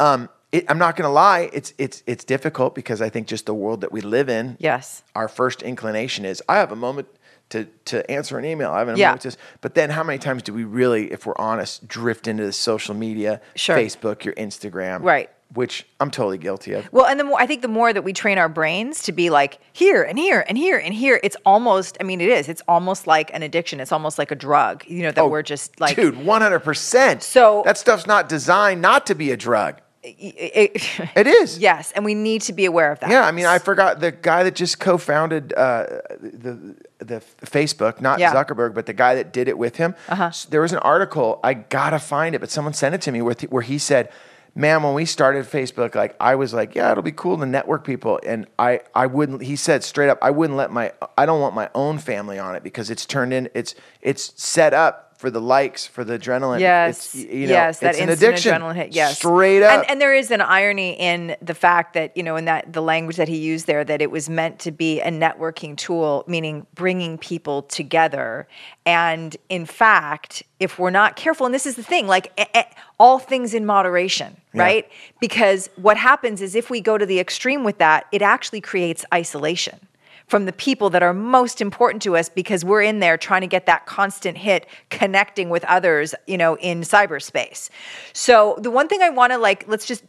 um, 0.00 0.30
it, 0.50 0.64
I'm 0.70 0.78
not 0.78 0.96
going 0.96 1.06
to 1.06 1.12
lie, 1.12 1.50
it's 1.52 1.74
it's 1.76 2.02
it's 2.06 2.24
difficult 2.24 2.74
because 2.74 3.02
I 3.02 3.10
think 3.10 3.26
just 3.26 3.44
the 3.44 3.52
world 3.52 3.82
that 3.82 3.92
we 3.92 4.00
live 4.00 4.30
in. 4.30 4.56
Yes. 4.58 5.02
Our 5.14 5.28
first 5.28 5.60
inclination 5.62 6.24
is 6.24 6.42
I 6.48 6.56
have 6.56 6.72
a 6.72 6.76
moment 6.76 7.08
to 7.50 7.64
to 7.86 8.08
answer 8.10 8.38
an 8.38 8.44
email. 8.44 8.70
I 8.70 8.80
have 8.80 8.88
a 8.88 8.96
Yeah. 8.96 9.16
to. 9.16 9.36
But 9.60 9.74
then, 9.74 9.90
how 9.90 10.02
many 10.02 10.18
times 10.18 10.42
do 10.42 10.52
we 10.52 10.64
really, 10.64 11.10
if 11.12 11.26
we're 11.26 11.34
honest, 11.38 11.88
drift 11.88 12.26
into 12.28 12.44
the 12.44 12.52
social 12.52 12.94
media, 12.94 13.40
Sure. 13.56 13.76
Facebook, 13.76 14.24
your 14.24 14.34
Instagram, 14.34 15.02
Right. 15.02 15.30
which 15.54 15.86
I'm 15.98 16.10
totally 16.10 16.36
guilty 16.36 16.74
of. 16.74 16.92
Well, 16.92 17.06
and 17.06 17.18
the 17.18 17.24
more 17.24 17.40
I 17.40 17.46
think 17.46 17.62
the 17.62 17.68
more 17.68 17.90
that 17.92 18.02
we 18.02 18.12
train 18.12 18.36
our 18.38 18.50
brains 18.50 19.02
to 19.04 19.12
be 19.12 19.30
like 19.30 19.58
here 19.72 20.02
and 20.02 20.18
here 20.18 20.44
and 20.46 20.58
here 20.58 20.76
and 20.76 20.92
here, 20.92 21.18
it's 21.22 21.36
almost. 21.46 21.96
I 22.00 22.04
mean, 22.04 22.20
it 22.20 22.28
is. 22.28 22.48
It's 22.50 22.62
almost 22.68 23.06
like 23.06 23.32
an 23.32 23.42
addiction. 23.42 23.80
It's 23.80 23.92
almost 23.92 24.18
like 24.18 24.30
a 24.30 24.34
drug. 24.36 24.84
You 24.86 25.02
know 25.04 25.10
that 25.12 25.22
oh, 25.22 25.28
we're 25.28 25.42
just 25.42 25.80
like 25.80 25.98
Oh, 25.98 26.02
dude, 26.02 26.16
100%. 26.16 27.22
So- 27.22 27.62
that 27.64 27.78
stuff's 27.78 28.06
not 28.06 28.28
designed 28.28 28.82
not 28.82 29.06
to 29.06 29.14
be 29.14 29.30
a 29.30 29.36
drug. 29.36 29.80
It- 30.18 31.00
It 31.16 31.26
is. 31.26 31.58
yes, 31.58 31.92
and 31.92 32.04
we 32.04 32.14
need 32.14 32.42
to 32.42 32.52
be 32.52 32.64
aware 32.64 32.92
of 32.92 33.00
that. 33.00 33.10
Yeah, 33.10 33.24
I 33.26 33.32
mean, 33.32 33.46
I 33.46 33.58
forgot 33.58 34.00
the 34.00 34.12
guy 34.12 34.42
that 34.44 34.54
just 34.54 34.78
co-founded 34.80 35.52
uh, 35.56 35.86
the 36.20 36.74
the 36.98 37.22
Facebook, 37.42 38.00
not 38.00 38.18
Yeah. 38.18 38.32
Zuckerberg, 38.34 38.74
but 38.74 38.86
the 38.86 38.92
guy 38.92 39.14
that 39.16 39.32
did 39.32 39.48
it 39.48 39.56
with 39.56 39.76
him. 39.76 39.94
Uh-huh. 40.08 40.30
There 40.50 40.60
was 40.60 40.72
an 40.72 40.78
article 40.80 41.38
I 41.44 41.54
gotta 41.54 41.98
find 41.98 42.34
it, 42.34 42.40
but 42.40 42.50
someone 42.50 42.72
sent 42.74 42.94
it 42.94 43.00
to 43.02 43.12
me 43.12 43.22
where, 43.22 43.34
th- 43.34 43.50
where 43.52 43.62
he 43.62 43.78
said, 43.78 44.10
"Man, 44.54 44.82
when 44.82 44.94
we 44.94 45.04
started 45.04 45.46
Facebook, 45.46 45.94
like 45.94 46.16
I 46.20 46.34
was 46.34 46.52
like, 46.52 46.74
yeah, 46.74 46.90
it'll 46.90 47.02
be 47.04 47.12
cool 47.12 47.38
to 47.38 47.46
network 47.46 47.84
people, 47.84 48.18
and 48.26 48.46
I 48.58 48.80
I 48.94 49.06
wouldn't." 49.06 49.42
He 49.42 49.54
said 49.56 49.84
straight 49.84 50.08
up, 50.08 50.18
"I 50.22 50.30
wouldn't 50.30 50.56
let 50.56 50.70
my 50.72 50.92
I 51.16 51.24
don't 51.26 51.40
want 51.40 51.54
my 51.54 51.70
own 51.74 51.98
family 51.98 52.38
on 52.38 52.56
it 52.56 52.62
because 52.64 52.90
it's 52.90 53.06
turned 53.06 53.32
in 53.32 53.48
it's 53.54 53.74
it's 54.02 54.32
set 54.42 54.74
up." 54.74 55.07
For 55.18 55.30
the 55.30 55.40
likes, 55.40 55.84
for 55.84 56.04
the 56.04 56.16
adrenaline, 56.16 56.60
Yes, 56.60 57.12
it's, 57.12 57.14
you 57.16 57.48
know, 57.48 57.52
yes, 57.52 57.80
that 57.80 57.96
an 57.96 58.08
instant 58.08 58.22
addiction. 58.22 58.52
adrenaline 58.54 58.76
hit. 58.76 58.92
Yes, 58.94 59.16
straight 59.18 59.64
up. 59.64 59.80
And, 59.80 59.90
and 59.90 60.00
there 60.00 60.14
is 60.14 60.30
an 60.30 60.40
irony 60.40 60.92
in 60.92 61.34
the 61.42 61.54
fact 61.54 61.94
that 61.94 62.16
you 62.16 62.22
know, 62.22 62.36
in 62.36 62.44
that 62.44 62.72
the 62.72 62.80
language 62.80 63.16
that 63.16 63.26
he 63.26 63.36
used 63.36 63.66
there, 63.66 63.82
that 63.82 64.00
it 64.00 64.12
was 64.12 64.28
meant 64.30 64.60
to 64.60 64.70
be 64.70 65.00
a 65.00 65.10
networking 65.10 65.76
tool, 65.76 66.22
meaning 66.28 66.68
bringing 66.76 67.18
people 67.18 67.62
together. 67.62 68.46
And 68.86 69.36
in 69.48 69.66
fact, 69.66 70.44
if 70.60 70.78
we're 70.78 70.90
not 70.90 71.16
careful, 71.16 71.46
and 71.46 71.54
this 71.54 71.66
is 71.66 71.74
the 71.74 71.82
thing, 71.82 72.06
like 72.06 72.32
eh, 72.38 72.44
eh, 72.54 72.62
all 73.00 73.18
things 73.18 73.54
in 73.54 73.66
moderation, 73.66 74.36
Yeah. 74.54 74.62
right? 74.62 74.88
Because 75.20 75.68
what 75.74 75.96
happens 75.96 76.40
is 76.40 76.54
if 76.54 76.70
we 76.70 76.80
go 76.80 76.96
to 76.96 77.04
the 77.04 77.18
extreme 77.18 77.64
with 77.64 77.78
that, 77.78 78.06
it 78.12 78.22
actually 78.22 78.60
creates 78.60 79.04
isolation 79.12 79.80
from 80.28 80.44
the 80.44 80.52
people 80.52 80.90
that 80.90 81.02
are 81.02 81.14
most 81.14 81.60
important 81.60 82.02
to 82.02 82.14
us 82.16 82.28
because 82.28 82.64
we're 82.64 82.82
in 82.82 83.00
there 83.00 83.16
trying 83.16 83.40
to 83.40 83.46
get 83.46 83.66
that 83.66 83.86
constant 83.86 84.38
hit 84.38 84.66
connecting 84.90 85.48
with 85.48 85.64
others 85.64 86.14
you 86.26 86.36
know 86.38 86.56
in 86.58 86.82
cyberspace 86.82 87.70
so 88.12 88.56
the 88.60 88.70
one 88.70 88.86
thing 88.88 89.02
i 89.02 89.08
want 89.10 89.32
to 89.32 89.38
like 89.38 89.64
let's 89.66 89.86
just 89.86 90.04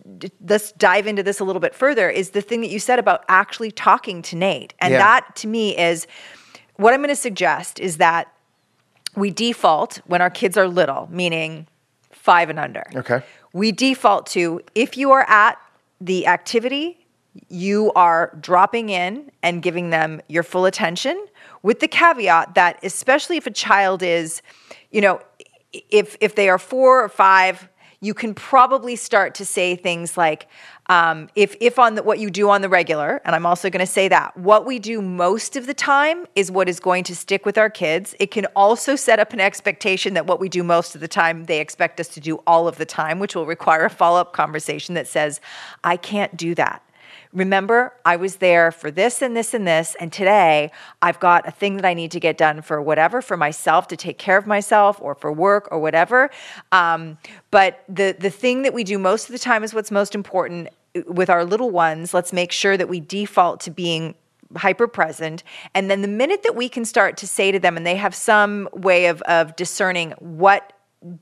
let's 0.48 0.72
dive 0.74 1.08
into 1.08 1.24
this 1.24 1.40
a 1.40 1.44
little 1.44 1.60
bit 1.62 1.74
further 1.74 2.10
is 2.10 2.32
the 2.32 2.42
thing 2.42 2.62
that 2.62 2.70
you 2.70 2.80
said 2.80 3.00
about 3.00 3.24
actually 3.30 3.72
talking 3.72 4.22
to 4.22 4.36
nate 4.36 4.74
and 4.80 4.92
Yeah. 4.92 5.00
that 5.00 5.36
to 5.38 5.48
me 5.48 5.76
is 5.78 6.06
what 6.76 6.94
i'm 6.94 7.00
going 7.00 7.10
to 7.10 7.16
suggest 7.16 7.80
is 7.80 7.98
that 7.98 8.32
we 9.16 9.32
default 9.32 9.98
when 10.06 10.22
our 10.22 10.30
kids 10.30 10.58
are 10.58 10.68
little 10.68 11.08
meaning 11.12 11.66
five 12.12 12.50
and 12.50 12.60
under 12.60 12.84
Okay. 12.96 13.22
we 13.54 13.72
default 13.72 14.28
to 14.28 14.62
if 14.76 14.98
you 14.98 15.12
are 15.12 15.26
at 15.30 15.58
the 16.02 16.28
activity, 16.28 16.99
you 17.48 17.92
are 17.94 18.38
dropping 18.42 18.90
in 18.90 19.32
and 19.44 19.62
giving 19.62 19.90
them 19.90 20.22
your 20.28 20.44
full 20.44 20.66
attention 20.66 21.26
with 21.62 21.80
the 21.80 21.88
caveat 21.88 22.56
that 22.56 22.80
especially 22.84 23.38
if 23.38 23.46
a 23.46 23.52
child 23.52 24.02
is, 24.02 24.42
you 24.92 25.02
know, 25.02 25.22
if 25.72 26.18
if 26.20 26.36
they 26.36 26.50
are 26.50 26.58
4 26.58 27.04
or 27.04 27.10
5, 27.10 27.70
you 28.02 28.14
can 28.14 28.34
probably 28.34 28.96
start 28.96 29.36
to 29.36 29.46
say 29.46 29.76
things 29.76 30.18
like 30.18 30.48
um, 30.88 31.30
if 31.36 31.56
if 31.62 31.78
on 31.78 31.96
the, 31.96 32.04
what 32.04 32.18
you 32.18 32.32
do 32.32 32.50
on 32.50 32.62
the 32.62 32.70
regular, 32.70 33.22
and 33.24 33.36
I'm 33.36 33.46
also 33.46 33.70
going 33.70 33.86
to 33.86 33.92
say 33.92 34.08
that 34.08 34.36
what 34.36 34.66
we 34.66 34.80
do 34.80 35.02
most 35.02 35.56
of 35.56 35.68
the 35.68 35.74
time 35.76 36.26
is 36.36 36.50
what 36.50 36.68
is 36.68 36.80
going 36.80 37.04
to 37.04 37.16
stick 37.16 37.46
with 37.46 37.60
our 37.60 37.70
kids. 37.70 38.16
It 38.20 38.32
can 38.32 38.48
also 38.56 38.96
set 38.96 39.20
up 39.20 39.32
an 39.32 39.40
expectation 39.40 40.16
that 40.16 40.26
what 40.26 40.40
we 40.40 40.50
do 40.50 40.64
most 40.64 40.96
of 40.96 41.02
the 41.02 41.08
time, 41.08 41.46
they 41.46 41.60
expect 41.60 42.00
us 42.00 42.08
to 42.10 42.20
do 42.20 42.38
all 42.48 42.68
of 42.68 42.78
the 42.78 42.86
time, 42.86 43.20
which 43.20 43.36
will 43.36 43.46
require 43.46 43.86
a 43.86 43.90
follow 43.90 44.20
up 44.20 44.34
conversation 44.34 44.96
that 44.96 45.08
says, 45.08 45.40
"I 45.84 45.96
can't 45.96 46.36
do 46.36 46.56
that." 46.56 46.82
Remember, 47.32 47.94
I 48.04 48.16
was 48.16 48.38
there 48.38 48.72
for 48.72 48.90
this 48.90 49.22
and 49.22 49.36
this 49.36 49.54
and 49.54 49.68
this, 49.68 49.96
and 50.00 50.12
today 50.12 50.72
I've 51.02 51.20
got 51.20 51.48
a 51.48 51.52
thing 51.52 51.76
that 51.76 51.86
I 51.86 51.94
need 51.94 52.10
to 52.12 52.20
get 52.20 52.38
done 52.38 52.64
for 52.64 52.82
whatever, 52.82 53.22
for 53.22 53.38
myself 53.38 53.88
to 53.90 53.96
take 53.96 54.18
care 54.18 54.38
of 54.38 54.48
myself, 54.48 55.00
or 55.00 55.14
for 55.14 55.32
work, 55.32 55.68
or 55.72 55.80
whatever. 55.80 56.32
Um, 56.72 57.20
but 57.52 57.84
the 57.88 58.16
the 58.18 58.32
thing 58.32 58.64
that 58.64 58.74
we 58.74 58.84
do 58.84 58.98
most 58.98 59.28
of 59.28 59.34
the 59.34 59.40
time 59.40 59.64
is 59.64 59.76
what's 59.76 59.92
most 59.92 60.16
important 60.16 60.70
with 61.06 61.30
our 61.30 61.46
little 61.46 61.70
ones. 61.70 62.16
Let's 62.16 62.34
make 62.34 62.52
sure 62.52 62.76
that 62.78 62.90
we 62.90 63.00
default 63.00 63.60
to 63.62 63.72
being 63.72 64.16
hyper 64.58 64.88
present 64.88 65.44
and 65.76 65.92
then 65.92 66.02
the 66.02 66.08
minute 66.08 66.42
that 66.42 66.56
we 66.56 66.68
can 66.68 66.84
start 66.84 67.18
to 67.18 67.28
say 67.28 67.52
to 67.52 67.60
them 67.60 67.78
and 67.78 67.86
they 67.86 67.96
have 67.96 68.16
some 68.16 68.68
way 68.74 69.06
of 69.06 69.22
of 69.24 69.56
discerning 69.56 70.12
what 70.18 70.74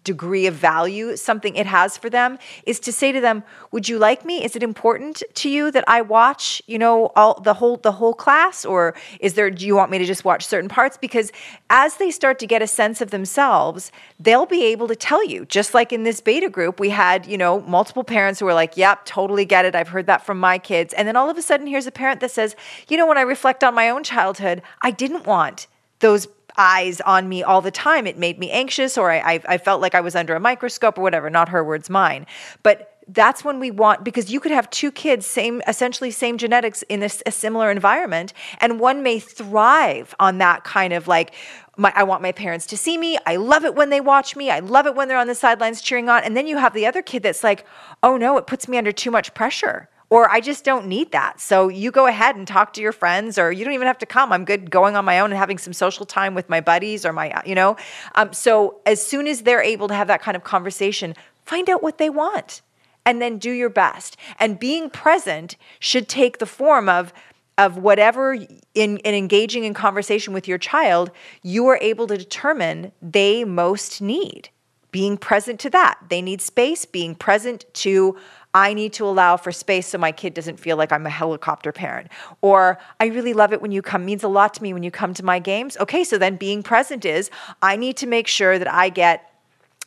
degree 0.04 0.48
of 0.48 0.56
value 0.56 1.16
something 1.16 1.56
it 1.56 1.68
has 1.68 1.98
for 1.98 2.10
them 2.10 2.40
is 2.66 2.80
to 2.80 2.92
say 2.92 3.12
to 3.12 3.22
them 3.22 3.44
would 3.72 3.88
you 3.88 4.00
like 4.00 4.26
me? 4.26 4.44
Is 4.44 4.56
it 4.56 4.64
important 4.64 5.22
to 5.36 5.50
you 5.50 5.70
that 5.72 5.84
i 5.88 6.02
watch 6.02 6.62
you 6.66 6.80
know 6.80 7.12
all 7.16 7.40
the 7.40 7.54
whole 7.54 7.78
the 7.78 7.92
whole 7.92 8.14
class? 8.14 8.66
Or 8.66 8.96
is 9.20 9.36
there 9.36 9.52
do 9.52 9.68
you 9.68 9.76
want 9.76 9.92
me 9.92 10.00
to 10.00 10.06
just 10.06 10.26
watch 10.26 10.48
certain 10.48 10.68
parts? 10.68 10.98
Because 10.98 11.32
as 11.70 11.98
they 11.98 12.10
start 12.10 12.40
to 12.40 12.48
get 12.48 12.64
a 12.64 12.68
sense 12.68 13.02
of 13.02 13.12
themselves 13.12 13.92
they'll 14.20 14.48
be 14.48 14.64
able 14.66 14.88
to 14.88 14.96
tell 14.96 15.24
you. 15.24 15.46
Just 15.46 15.76
like 15.76 15.94
in 15.94 16.04
this 16.04 16.22
beta 16.22 16.50
group 16.50 16.80
we 16.80 16.90
had 16.90 17.28
you 17.28 17.38
know 17.38 17.62
multiple 17.62 18.04
parents 18.04 18.40
who 18.40 18.48
were 18.48 18.56
like 18.56 18.78
yep 18.78 19.06
totally 19.06 19.46
get 19.46 19.64
it. 19.64 19.76
I've 19.76 19.90
heard 19.90 20.08
that 20.08 20.26
from 20.26 20.40
my 20.40 20.58
kids. 20.58 20.92
And 20.96 21.08
then 21.08 21.16
all 21.16 21.30
of 21.30 21.38
a 21.38 21.42
sudden 21.44 21.68
here's 21.68 21.86
a 21.86 21.92
parent 21.92 22.20
that 22.22 22.32
says 22.32 22.56
you 22.88 22.98
know 22.98 23.06
when 23.06 23.18
i 23.18 23.22
reflect 23.22 23.64
on 23.64 23.76
my 23.76 23.90
own 23.90 24.04
childhood 24.04 24.64
i 24.82 24.90
didn't 24.90 25.28
want 25.28 25.68
those 26.00 26.28
eyes 26.58 27.02
on 27.02 27.30
me 27.30 27.44
all 27.44 27.62
the 27.62 27.72
time. 27.72 28.08
It 28.08 28.18
made 28.18 28.40
me 28.40 28.52
anxious, 28.52 28.98
or 28.98 29.12
I, 29.12 29.18
I, 29.18 29.42
I 29.48 29.58
felt 29.58 29.82
like 29.82 29.96
I 29.96 30.02
was 30.02 30.16
under 30.16 30.36
a 30.36 30.40
microscope, 30.40 30.98
or 30.98 31.02
whatever. 31.02 31.30
Not 31.30 31.50
her 31.50 31.64
words, 31.64 31.90
mine. 31.90 32.26
But 32.64 32.94
that's 33.10 33.44
when 33.44 33.60
we 33.60 33.72
want 33.72 34.04
because 34.04 34.32
you 34.32 34.40
could 34.40 34.52
have 34.52 34.70
two 34.70 34.92
kids, 34.92 35.26
same 35.26 35.62
essentially 35.68 36.12
same 36.12 36.38
genetics 36.38 36.82
in 36.84 37.00
this 37.00 37.24
a 37.26 37.32
similar 37.32 37.72
environment, 37.72 38.34
and 38.60 38.80
one 38.80 39.04
may 39.04 39.20
thrive 39.20 40.14
on 40.20 40.38
that 40.40 40.64
kind 40.64 40.94
of 40.94 41.08
like. 41.08 41.34
My, 41.80 41.94
I 41.96 42.06
want 42.06 42.24
my 42.24 42.32
parents 42.32 42.66
to 42.66 42.76
see 42.76 42.98
me. 42.98 43.20
I 43.28 43.36
love 43.36 43.64
it 43.64 43.76
when 43.76 43.92
they 43.92 44.02
watch 44.02 44.36
me. 44.36 44.50
I 44.50 44.62
love 44.62 44.88
it 44.88 44.96
when 44.96 45.08
they're 45.08 45.20
on 45.20 45.28
the 45.28 45.36
sidelines 45.36 45.80
cheering 45.80 46.10
on. 46.10 46.24
And 46.24 46.36
then 46.36 46.48
you 46.48 46.58
have 46.58 46.74
the 46.74 46.88
other 46.88 47.04
kid 47.04 47.22
that's 47.22 47.44
like, 47.44 47.68
oh 48.02 48.18
no, 48.18 48.36
it 48.40 48.48
puts 48.48 48.68
me 48.68 48.80
under 48.80 48.92
too 48.92 49.12
much 49.12 49.32
pressure 49.36 49.88
or 50.10 50.30
I 50.30 50.40
just 50.40 50.64
don't 50.64 50.88
need 50.88 51.12
that. 51.12 51.42
So 51.42 51.68
you 51.68 51.92
go 51.92 52.08
ahead 52.08 52.36
and 52.36 52.48
talk 52.48 52.74
to 52.74 52.82
your 52.82 52.94
friends, 52.94 53.38
or 53.38 53.52
you 53.52 53.66
don't 53.66 53.74
even 53.74 53.88
have 53.88 53.98
to 54.00 54.06
come. 54.06 54.32
I'm 54.32 54.46
good 54.46 54.72
going 54.72 54.96
on 54.96 55.06
my 55.06 55.20
own 55.20 55.32
and 55.32 55.38
having 55.38 55.58
some 55.58 55.74
social 55.74 56.06
time 56.06 56.34
with 56.34 56.48
my 56.50 56.62
buddies 56.62 57.06
or 57.06 57.12
my, 57.12 57.42
you 57.46 57.56
know. 57.56 57.76
Um, 58.16 58.32
so 58.32 58.80
as 58.86 59.06
soon 59.06 59.28
as 59.28 59.42
they're 59.42 59.62
able 59.62 59.88
to 59.90 59.94
have 59.94 60.08
that 60.08 60.22
kind 60.22 60.38
of 60.38 60.44
conversation, 60.44 61.16
find 61.46 61.70
out 61.70 61.84
what 61.84 61.98
they 61.98 62.10
want 62.10 62.62
and 63.06 63.22
then 63.22 63.38
do 63.38 63.52
your 63.52 63.70
best. 63.70 64.18
And 64.40 64.60
being 64.60 64.90
present 64.90 65.56
should 65.80 66.08
take 66.08 66.40
the 66.40 66.46
form 66.46 66.90
of, 66.90 67.14
of 67.58 67.78
whatever 67.78 68.34
in, 68.34 68.98
in 68.98 69.16
engaging 69.16 69.64
in 69.64 69.74
conversation 69.74 70.34
with 70.34 70.48
your 70.48 70.58
child, 70.58 71.12
you 71.42 71.68
are 71.68 71.80
able 71.82 72.08
to 72.08 72.18
determine 72.18 72.92
they 73.02 73.44
most 73.44 74.02
need. 74.02 74.50
Being 74.92 75.18
present 75.18 75.60
to 75.62 75.70
that. 75.72 76.00
They 76.10 76.22
need 76.22 76.42
space, 76.42 76.86
being 76.86 77.16
present 77.16 77.66
to 77.76 78.18
I 78.58 78.74
need 78.74 78.92
to 78.94 79.06
allow 79.06 79.38
for 79.38 79.52
space 79.52 79.86
so 79.86 80.00
my 80.00 80.12
kid 80.12 80.34
doesn't 80.34 80.60
feel 80.60 80.78
like 80.78 80.92
I'm 80.92 81.06
a 81.06 81.12
helicopter 81.12 81.72
parent. 81.72 82.08
Or 82.42 82.80
I 83.00 83.06
really 83.06 83.34
love 83.34 83.54
it 83.54 83.62
when 83.62 83.72
you 83.72 83.84
come, 83.84 84.04
means 84.04 84.24
a 84.24 84.28
lot 84.28 84.56
to 84.56 84.64
me 84.64 84.74
when 84.74 84.82
you 84.82 84.90
come 84.90 85.14
to 85.14 85.24
my 85.24 85.38
games. 85.38 85.78
Okay, 85.78 86.04
so 86.04 86.18
then 86.18 86.38
being 86.38 86.64
present 86.64 87.06
is 87.06 87.30
I 87.62 87.76
need 87.76 87.98
to 87.98 88.08
make 88.08 88.26
sure 88.28 88.58
that 88.58 88.68
I 88.74 88.90
get 88.90 89.32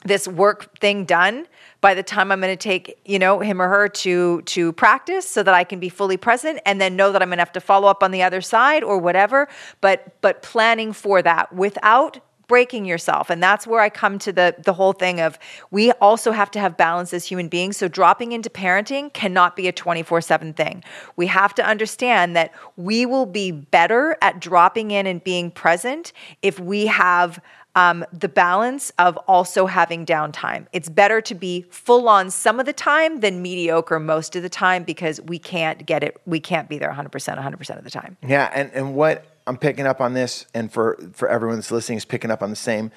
this 0.05 0.29
work 0.29 0.79
thing 0.79 1.05
done 1.05 1.49
by 1.81 1.95
the 1.95 2.05
time 2.05 2.31
I'm 2.31 2.41
going 2.41 2.57
to 2.57 2.63
take, 2.63 2.97
you 3.05 3.19
know, 3.19 3.41
him 3.41 3.61
or 3.61 3.69
her 3.69 3.89
to 3.89 4.43
to 4.43 4.73
practice 4.73 5.29
so 5.29 5.43
that 5.43 5.53
I 5.53 5.65
can 5.65 5.81
be 5.81 5.89
fully 5.89 6.17
present 6.17 6.61
and 6.65 6.81
then 6.81 6.95
know 6.95 7.11
that 7.11 7.23
I'm 7.23 7.29
going 7.29 7.39
to 7.39 7.43
have 7.43 7.53
to 7.53 7.61
follow 7.61 7.89
up 7.89 8.05
on 8.05 8.13
the 8.13 8.23
other 8.23 8.41
side 8.41 8.85
or 8.85 8.99
whatever, 8.99 9.49
but 9.81 10.21
but 10.21 10.43
planning 10.43 10.93
for 10.93 11.23
that 11.23 11.53
without 11.53 12.21
breaking 12.51 12.85
yourself 12.85 13.31
and 13.31 13.41
that's 13.41 13.65
where 13.65 13.81
i 13.81 13.89
come 13.89 14.19
to 14.19 14.33
the 14.33 14.57
the 14.59 14.73
whole 14.73 14.93
thing 14.93 15.21
of 15.21 15.39
we 15.71 15.93
also 15.93 16.33
have 16.33 16.51
to 16.51 16.59
have 16.59 16.77
balance 16.77 17.15
as 17.15 17.25
human 17.25 17.47
beings 17.47 17.77
so 17.77 17.87
dropping 17.87 18.33
into 18.33 18.51
parenting 18.51 19.13
cannot 19.13 19.55
be 19.55 19.69
a 19.69 19.73
24/7 19.73 20.57
thing 20.57 20.83
we 21.15 21.29
have 21.29 21.55
to 21.55 21.65
understand 21.65 22.35
that 22.35 22.51
we 22.77 23.07
will 23.07 23.25
be 23.25 23.53
better 23.53 24.17
at 24.21 24.41
dropping 24.41 24.91
in 24.91 25.07
and 25.07 25.23
being 25.23 25.49
present 25.49 26.13
if 26.43 26.59
we 26.59 26.87
have 26.87 27.41
um, 27.77 28.05
the 28.13 28.29
balance 28.29 28.91
of 28.99 29.17
also 29.29 29.67
having 29.67 30.05
downtime. 30.05 30.67
It's 30.73 30.89
better 30.89 31.21
to 31.21 31.35
be 31.37 31.67
full 31.71 32.09
on 32.09 32.31
some 32.31 32.59
of 32.59 32.67
the 32.67 32.73
time 32.73 33.21
than 33.21 33.43
mediocre 33.43 34.01
most 34.01 34.35
of 34.35 34.43
the 34.43 34.49
time 34.49 34.83
because 34.83 35.21
we 35.21 35.39
can't 35.39 35.87
get 35.87 36.03
it. 36.03 36.21
We 36.27 36.41
can't 36.41 36.69
be 36.69 36.79
there 36.79 36.93
100%, 36.93 37.11
100% 37.11 37.79
of 37.79 37.85
the 37.85 37.91
time. 37.91 38.17
Yeah, 38.27 38.51
and, 38.53 38.73
and 38.73 38.97
what 38.97 39.25
I'm 39.51 39.57
picking 39.57 39.85
up 39.85 40.01
on 40.01 40.15
this, 40.15 40.47
and 40.55 40.73
for, 40.73 40.97
for 41.13 41.29
everyone 41.29 41.57
that's 41.57 41.73
listening 41.73 41.99
is 41.99 42.05
picking 42.05 42.31
up 42.31 42.41
on 42.41 42.51
the 42.51 42.57
same 42.57 42.93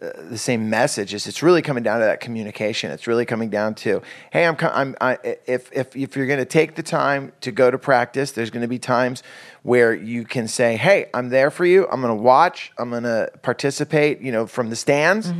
uh, 0.00 0.10
the 0.30 0.38
same 0.38 0.70
message 0.70 1.12
is 1.12 1.26
it's 1.26 1.42
really 1.42 1.60
coming 1.60 1.82
down 1.82 1.98
to 1.98 2.04
that 2.06 2.20
communication. 2.20 2.92
It's 2.92 3.08
really 3.08 3.24
coming 3.26 3.50
down 3.50 3.74
to, 3.76 4.00
hey, 4.30 4.46
I'm, 4.46 4.54
co- 4.54 4.70
I'm 4.72 4.94
I, 5.00 5.18
if 5.44 5.72
if 5.72 5.96
if 5.96 6.16
you're 6.16 6.28
going 6.28 6.38
to 6.38 6.44
take 6.44 6.76
the 6.76 6.84
time 6.84 7.32
to 7.40 7.50
go 7.50 7.68
to 7.68 7.78
practice, 7.78 8.30
there's 8.30 8.50
going 8.50 8.62
to 8.62 8.68
be 8.68 8.78
times 8.78 9.24
where 9.64 9.92
you 9.92 10.22
can 10.24 10.46
say, 10.46 10.76
hey, 10.76 11.10
I'm 11.12 11.30
there 11.30 11.50
for 11.50 11.66
you. 11.66 11.88
I'm 11.88 12.00
going 12.00 12.16
to 12.16 12.22
watch. 12.22 12.70
I'm 12.78 12.90
going 12.90 13.02
to 13.02 13.28
participate. 13.42 14.20
You 14.20 14.30
know, 14.30 14.46
from 14.46 14.70
the 14.70 14.76
stands 14.76 15.32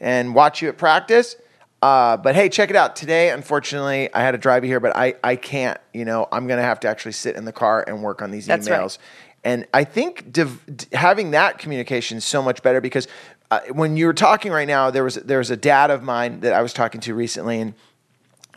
and 0.00 0.34
watch 0.34 0.62
you 0.62 0.70
at 0.70 0.78
practice. 0.78 1.36
Uh, 1.80 2.16
but 2.16 2.34
hey, 2.34 2.48
check 2.48 2.70
it 2.70 2.76
out. 2.76 2.96
Today, 2.96 3.30
unfortunately, 3.30 4.12
I 4.12 4.20
had 4.20 4.32
to 4.32 4.38
drive 4.38 4.64
you 4.64 4.70
here, 4.70 4.80
but 4.80 4.96
I, 4.96 5.14
I 5.22 5.36
can't. 5.36 5.78
You 5.92 6.04
know, 6.04 6.26
I'm 6.32 6.46
going 6.48 6.58
to 6.58 6.64
have 6.64 6.80
to 6.80 6.88
actually 6.88 7.12
sit 7.12 7.36
in 7.36 7.44
the 7.44 7.52
car 7.52 7.84
and 7.86 8.02
work 8.02 8.20
on 8.20 8.30
these 8.30 8.46
That's 8.46 8.68
emails. 8.68 8.98
right. 8.98 8.98
And 9.44 9.66
I 9.72 9.84
think 9.84 10.32
div- 10.32 10.88
having 10.92 11.30
that 11.30 11.58
communication 11.58 12.18
is 12.18 12.24
so 12.24 12.42
much 12.42 12.62
better 12.62 12.80
because 12.80 13.06
uh, 13.50 13.60
when 13.72 13.96
you 13.96 14.06
were 14.06 14.14
talking 14.14 14.52
right 14.52 14.68
now, 14.68 14.90
there 14.90 15.04
was 15.04 15.14
there 15.14 15.38
was 15.38 15.50
a 15.50 15.56
dad 15.56 15.90
of 15.90 16.02
mine 16.02 16.40
that 16.40 16.52
I 16.52 16.60
was 16.60 16.72
talking 16.72 17.00
to 17.02 17.14
recently, 17.14 17.60
and 17.60 17.74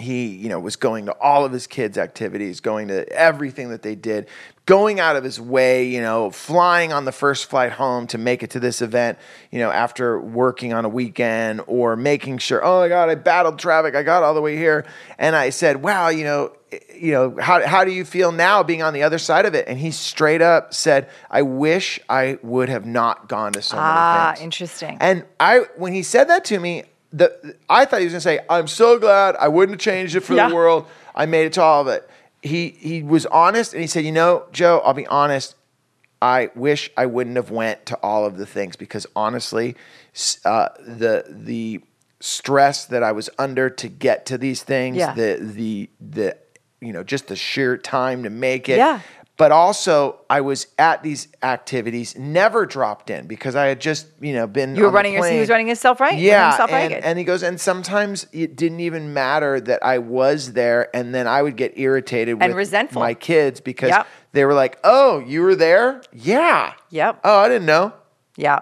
he 0.01 0.27
you 0.27 0.49
know 0.49 0.59
was 0.59 0.75
going 0.75 1.05
to 1.05 1.13
all 1.19 1.45
of 1.45 1.51
his 1.51 1.67
kids 1.67 1.97
activities 1.97 2.59
going 2.59 2.87
to 2.87 3.07
everything 3.09 3.69
that 3.69 3.81
they 3.81 3.95
did 3.95 4.27
going 4.65 4.99
out 4.99 5.15
of 5.15 5.23
his 5.23 5.39
way 5.39 5.87
you 5.87 6.01
know 6.01 6.29
flying 6.29 6.91
on 6.91 7.05
the 7.05 7.11
first 7.11 7.49
flight 7.49 7.71
home 7.71 8.07
to 8.07 8.17
make 8.17 8.43
it 8.43 8.49
to 8.49 8.59
this 8.59 8.81
event 8.81 9.17
you 9.51 9.59
know 9.59 9.71
after 9.71 10.19
working 10.19 10.73
on 10.73 10.85
a 10.85 10.89
weekend 10.89 11.61
or 11.67 11.95
making 11.95 12.37
sure 12.37 12.63
oh 12.63 12.79
my 12.79 12.87
god 12.87 13.09
i 13.09 13.15
battled 13.15 13.59
traffic 13.59 13.95
i 13.95 14.03
got 14.03 14.23
all 14.23 14.33
the 14.33 14.41
way 14.41 14.57
here. 14.57 14.85
And 15.17 15.35
i 15.35 15.49
said 15.49 15.81
wow 15.81 16.09
you 16.09 16.23
know 16.23 16.53
you 16.95 17.11
know 17.11 17.35
how, 17.39 17.65
how 17.67 17.83
do 17.83 17.91
you 17.91 18.05
feel 18.05 18.31
now 18.31 18.63
being 18.63 18.81
on 18.81 18.93
the 18.93 19.03
other 19.03 19.17
side 19.17 19.45
of 19.45 19.53
it 19.53 19.67
and 19.67 19.77
he 19.77 19.91
straight 19.91 20.41
up 20.41 20.73
said 20.73 21.09
i 21.29 21.41
wish 21.41 21.99
i 22.09 22.37
would 22.43 22.69
have 22.69 22.85
not 22.85 23.27
gone 23.27 23.51
to 23.51 23.61
so 23.61 23.77
Ah, 23.77 24.23
many 24.27 24.35
things 24.37 24.43
interesting. 24.43 24.97
and 25.01 25.25
I, 25.39 25.65
when 25.75 25.91
he 25.93 26.03
said 26.03 26.29
that 26.29 26.45
to 26.45 26.59
me, 26.59 26.83
the 27.11 27.55
I 27.69 27.83
thought 27.85 27.99
he 27.99 28.05
was 28.05 28.13
going 28.13 28.19
to 28.19 28.23
say, 28.23 28.39
"I'm 28.49 28.67
so 28.67 28.97
glad 28.97 29.35
I 29.35 29.49
wouldn't 29.49 29.73
have 29.75 29.81
changed 29.83 30.15
it 30.15 30.21
for 30.21 30.33
Yeah. 30.33 30.47
the 30.47 30.55
world. 30.55 30.85
I 31.13 31.25
made 31.25 31.45
it 31.45 31.53
to 31.53 31.61
all 31.61 31.81
of 31.81 31.87
it." 31.87 32.09
He 32.41 32.69
he 32.79 33.03
was 33.03 33.25
honest, 33.25 33.73
and 33.73 33.81
he 33.81 33.87
said, 33.87 34.05
"You 34.05 34.13
know, 34.13 34.45
Joe, 34.53 34.81
I'll 34.85 34.93
be 34.93 35.07
honest. 35.07 35.55
I 36.21 36.51
wish 36.55 36.89
I 36.95 37.07
wouldn't 37.07 37.35
have 37.35 37.51
went 37.51 37.85
to 37.87 37.97
all 37.97 38.25
of 38.25 38.37
the 38.37 38.45
things 38.45 38.77
because 38.77 39.05
honestly, 39.13 39.75
uh, 40.45 40.69
the 40.79 41.25
the 41.27 41.81
stress 42.21 42.85
that 42.85 43.03
I 43.03 43.11
was 43.11 43.29
under 43.37 43.69
to 43.69 43.89
get 43.89 44.25
to 44.27 44.37
these 44.37 44.63
things, 44.63 44.95
Yeah. 44.97 45.13
the 45.13 45.37
the 45.41 45.89
the 45.99 46.37
you 46.81 46.91
know 46.93 47.03
just 47.03 47.27
the 47.27 47.35
sheer 47.35 47.77
time 47.77 48.23
to 48.23 48.29
make 48.29 48.67
it, 48.67 48.77
Yeah. 48.77 48.99
but 49.37 49.51
also 49.51 50.19
I 50.29 50.41
was 50.41 50.67
at 50.79 51.03
these 51.03 51.27
activities, 51.43 52.17
never 52.17 52.65
dropped 52.65 53.09
in 53.09 53.27
because 53.27 53.55
I 53.55 53.67
had 53.67 53.79
just 53.79 54.07
you 54.19 54.33
know 54.33 54.47
been. 54.47 54.75
You 54.75 54.83
were 54.83 54.89
running 54.89 55.13
your- 55.13 55.25
he 55.25 55.39
was 55.39 55.49
running 55.49 55.67
himself 55.67 55.99
right, 55.99 56.17
Yeah, 56.17 56.49
himself 56.49 56.71
and, 56.71 56.93
and 56.93 57.17
he 57.19 57.23
goes, 57.25 57.43
and 57.43 57.59
sometimes 57.61 58.25
it 58.33 58.55
didn't 58.55 58.79
even 58.81 59.13
matter 59.13 59.59
that 59.61 59.83
I 59.85 59.99
was 59.99 60.53
there, 60.53 60.89
and 60.95 61.13
then 61.13 61.27
I 61.27 61.41
would 61.41 61.55
get 61.55 61.77
irritated 61.77 62.37
And 62.41 62.49
with 62.51 62.57
resentful. 62.57 63.01
my 63.01 63.13
kids 63.13 63.61
because 63.61 63.89
Yep. 63.89 64.07
they 64.33 64.43
were 64.45 64.53
like, 64.53 64.77
"Oh, 64.83 65.19
you 65.19 65.41
were 65.43 65.55
there? 65.55 66.01
Yeah. 66.11 66.73
Yep. 66.89 67.19
Oh, 67.23 67.39
I 67.39 67.47
didn't 67.47 67.65
know. 67.67 67.93
yeah. 68.37 68.59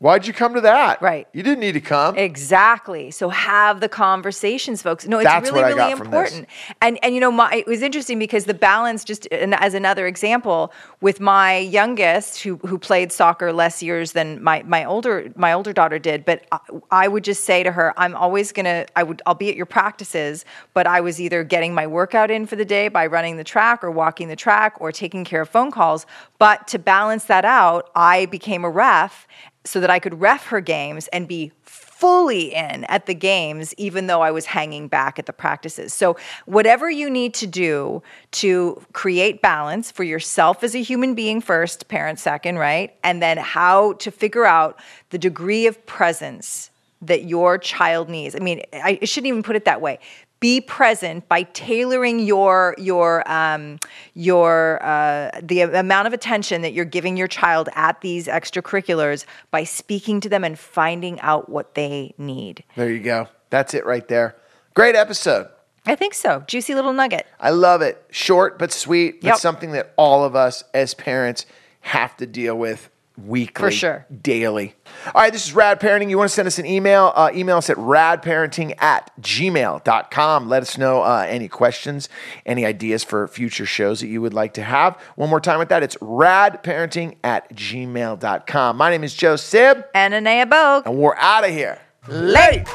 Why'd 0.00 0.28
you 0.28 0.32
come 0.32 0.54
to 0.54 0.60
that? 0.60 1.02
Right. 1.02 1.26
You 1.32 1.42
didn't 1.42 1.58
need 1.58 1.72
to 1.72 1.80
come. 1.80 2.16
Exactly. 2.16 3.10
So 3.10 3.30
have 3.30 3.80
the 3.80 3.88
conversations, 3.88 4.80
folks. 4.80 5.08
No, 5.08 5.18
it's 5.18 5.24
That's 5.24 5.50
really, 5.50 5.64
really 5.64 5.76
got 5.76 5.98
from 5.98 6.10
this. 6.12 6.30
important. 6.30 6.48
And 6.80 7.00
and 7.02 7.16
you 7.16 7.20
know, 7.20 7.32
my, 7.32 7.52
it 7.52 7.66
was 7.66 7.82
interesting 7.82 8.16
because 8.16 8.44
the 8.44 8.54
balance, 8.54 9.02
just 9.02 9.26
and 9.32 9.56
as 9.56 9.74
another 9.74 10.06
example, 10.06 10.72
with 11.00 11.18
my 11.18 11.56
youngest 11.56 12.42
who 12.42 12.58
who 12.58 12.78
played 12.78 13.10
soccer 13.10 13.52
less 13.52 13.82
years 13.82 14.12
than 14.12 14.40
my 14.40 14.62
my 14.62 14.84
older 14.84 15.32
my 15.34 15.52
older 15.52 15.72
daughter 15.72 15.98
did, 15.98 16.24
but 16.24 16.46
I, 16.52 16.58
I 16.92 17.08
would 17.08 17.24
just 17.24 17.42
say 17.42 17.64
to 17.64 17.72
her, 17.72 17.92
I'm 17.96 18.14
always 18.14 18.52
gonna 18.52 18.86
I 18.94 19.02
would 19.02 19.20
I'll 19.26 19.34
be 19.34 19.48
at 19.48 19.56
your 19.56 19.66
practices, 19.66 20.44
but 20.74 20.86
I 20.86 21.00
was 21.00 21.20
either 21.20 21.42
getting 21.42 21.74
my 21.74 21.88
workout 21.88 22.30
in 22.30 22.46
for 22.46 22.54
the 22.54 22.64
day 22.64 22.86
by 22.86 23.06
running 23.06 23.36
the 23.36 23.44
track 23.44 23.82
or 23.82 23.90
walking 23.90 24.28
the 24.28 24.36
track 24.36 24.76
or 24.78 24.92
taking 24.92 25.24
care 25.24 25.42
of 25.42 25.48
phone 25.48 25.72
calls. 25.72 26.06
But 26.38 26.68
to 26.68 26.78
balance 26.78 27.24
that 27.24 27.44
out, 27.44 27.90
I 27.96 28.26
became 28.26 28.64
a 28.64 28.70
ref 28.70 29.26
so 29.64 29.80
that 29.80 29.90
I 29.90 29.98
could 29.98 30.20
ref 30.20 30.46
her 30.46 30.60
games 30.60 31.08
and 31.08 31.28
be 31.28 31.52
fully 31.62 32.54
in 32.54 32.84
at 32.84 33.06
the 33.06 33.14
games, 33.14 33.74
even 33.76 34.06
though 34.06 34.22
I 34.22 34.30
was 34.30 34.46
hanging 34.46 34.86
back 34.86 35.18
at 35.18 35.26
the 35.26 35.32
practices. 35.32 35.92
So, 35.92 36.16
whatever 36.46 36.88
you 36.88 37.10
need 37.10 37.34
to 37.34 37.46
do 37.46 38.02
to 38.32 38.80
create 38.92 39.42
balance 39.42 39.90
for 39.90 40.04
yourself 40.04 40.62
as 40.62 40.76
a 40.76 40.82
human 40.82 41.14
being 41.14 41.40
first, 41.40 41.88
parent 41.88 42.20
second, 42.20 42.58
right? 42.58 42.94
And 43.02 43.20
then 43.20 43.36
how 43.36 43.94
to 43.94 44.12
figure 44.12 44.44
out 44.44 44.78
the 45.10 45.18
degree 45.18 45.66
of 45.66 45.84
presence 45.86 46.70
that 47.02 47.24
your 47.24 47.58
child 47.58 48.08
needs. 48.08 48.34
I 48.34 48.40
mean, 48.40 48.62
I 48.72 48.98
shouldn't 49.02 49.28
even 49.28 49.42
put 49.42 49.56
it 49.56 49.64
that 49.64 49.80
way. 49.80 49.98
Be 50.40 50.60
present 50.60 51.28
by 51.28 51.42
tailoring 51.42 52.20
your 52.20 52.74
your 52.78 53.28
um, 53.30 53.78
your 54.14 54.80
uh, 54.84 55.30
the 55.42 55.62
amount 55.62 56.06
of 56.06 56.12
attention 56.12 56.62
that 56.62 56.72
you're 56.72 56.84
giving 56.84 57.16
your 57.16 57.26
child 57.26 57.68
at 57.74 58.00
these 58.02 58.28
extracurriculars 58.28 59.24
by 59.50 59.64
speaking 59.64 60.20
to 60.20 60.28
them 60.28 60.44
and 60.44 60.56
finding 60.58 61.20
out 61.22 61.48
what 61.48 61.74
they 61.74 62.14
need. 62.18 62.62
there 62.76 62.90
you 62.90 63.00
go. 63.00 63.26
That's 63.50 63.74
it 63.74 63.84
right 63.84 64.06
there. 64.06 64.36
Great 64.74 64.94
episode. 64.94 65.48
I 65.86 65.94
think 65.96 66.14
so. 66.14 66.44
Juicy 66.46 66.74
little 66.74 66.92
nugget. 66.92 67.26
I 67.40 67.50
love 67.50 67.82
it. 67.82 68.04
Short 68.10 68.58
but 68.58 68.70
sweet, 68.72 69.22
but 69.22 69.28
Yep. 69.28 69.36
something 69.38 69.72
that 69.72 69.92
all 69.96 70.22
of 70.24 70.36
us 70.36 70.62
as 70.74 70.94
parents 70.94 71.46
have 71.80 72.16
to 72.18 72.26
deal 72.26 72.54
with 72.56 72.90
weekly, 73.26 73.60
For 73.62 73.70
sure. 73.70 74.06
daily. 74.22 74.74
All 75.06 75.20
right, 75.22 75.32
this 75.32 75.46
is 75.46 75.52
Rad 75.52 75.80
Parenting. 75.80 76.08
You 76.10 76.18
want 76.18 76.28
to 76.30 76.34
send 76.34 76.46
us 76.46 76.58
an 76.58 76.66
email? 76.66 77.12
Uh, 77.14 77.30
email 77.34 77.56
us 77.56 77.68
at 77.70 77.76
radparenting 77.76 78.74
at 78.80 79.10
gmail.com. 79.20 80.48
Let 80.48 80.62
us 80.62 80.78
know 80.78 81.02
uh, 81.02 81.26
any 81.28 81.48
questions, 81.48 82.08
any 82.46 82.64
ideas 82.64 83.04
for 83.04 83.26
future 83.28 83.66
shows 83.66 84.00
that 84.00 84.08
you 84.08 84.20
would 84.22 84.34
like 84.34 84.54
to 84.54 84.62
have. 84.62 84.96
One 85.16 85.28
more 85.30 85.40
time 85.40 85.58
with 85.58 85.68
that, 85.70 85.82
it's 85.82 85.96
radparenting 85.96 87.16
at 87.24 87.52
gmail.com. 87.54 88.76
My 88.76 88.90
name 88.90 89.04
is 89.04 89.14
Joe 89.14 89.36
Sib, 89.36 89.84
And 89.94 90.14
Anaya 90.14 90.46
Bogue. 90.46 90.86
and 90.86 90.96
we're 90.96 91.16
out 91.16 91.44
of 91.44 91.50
here. 91.50 91.80
Late. 92.08 92.66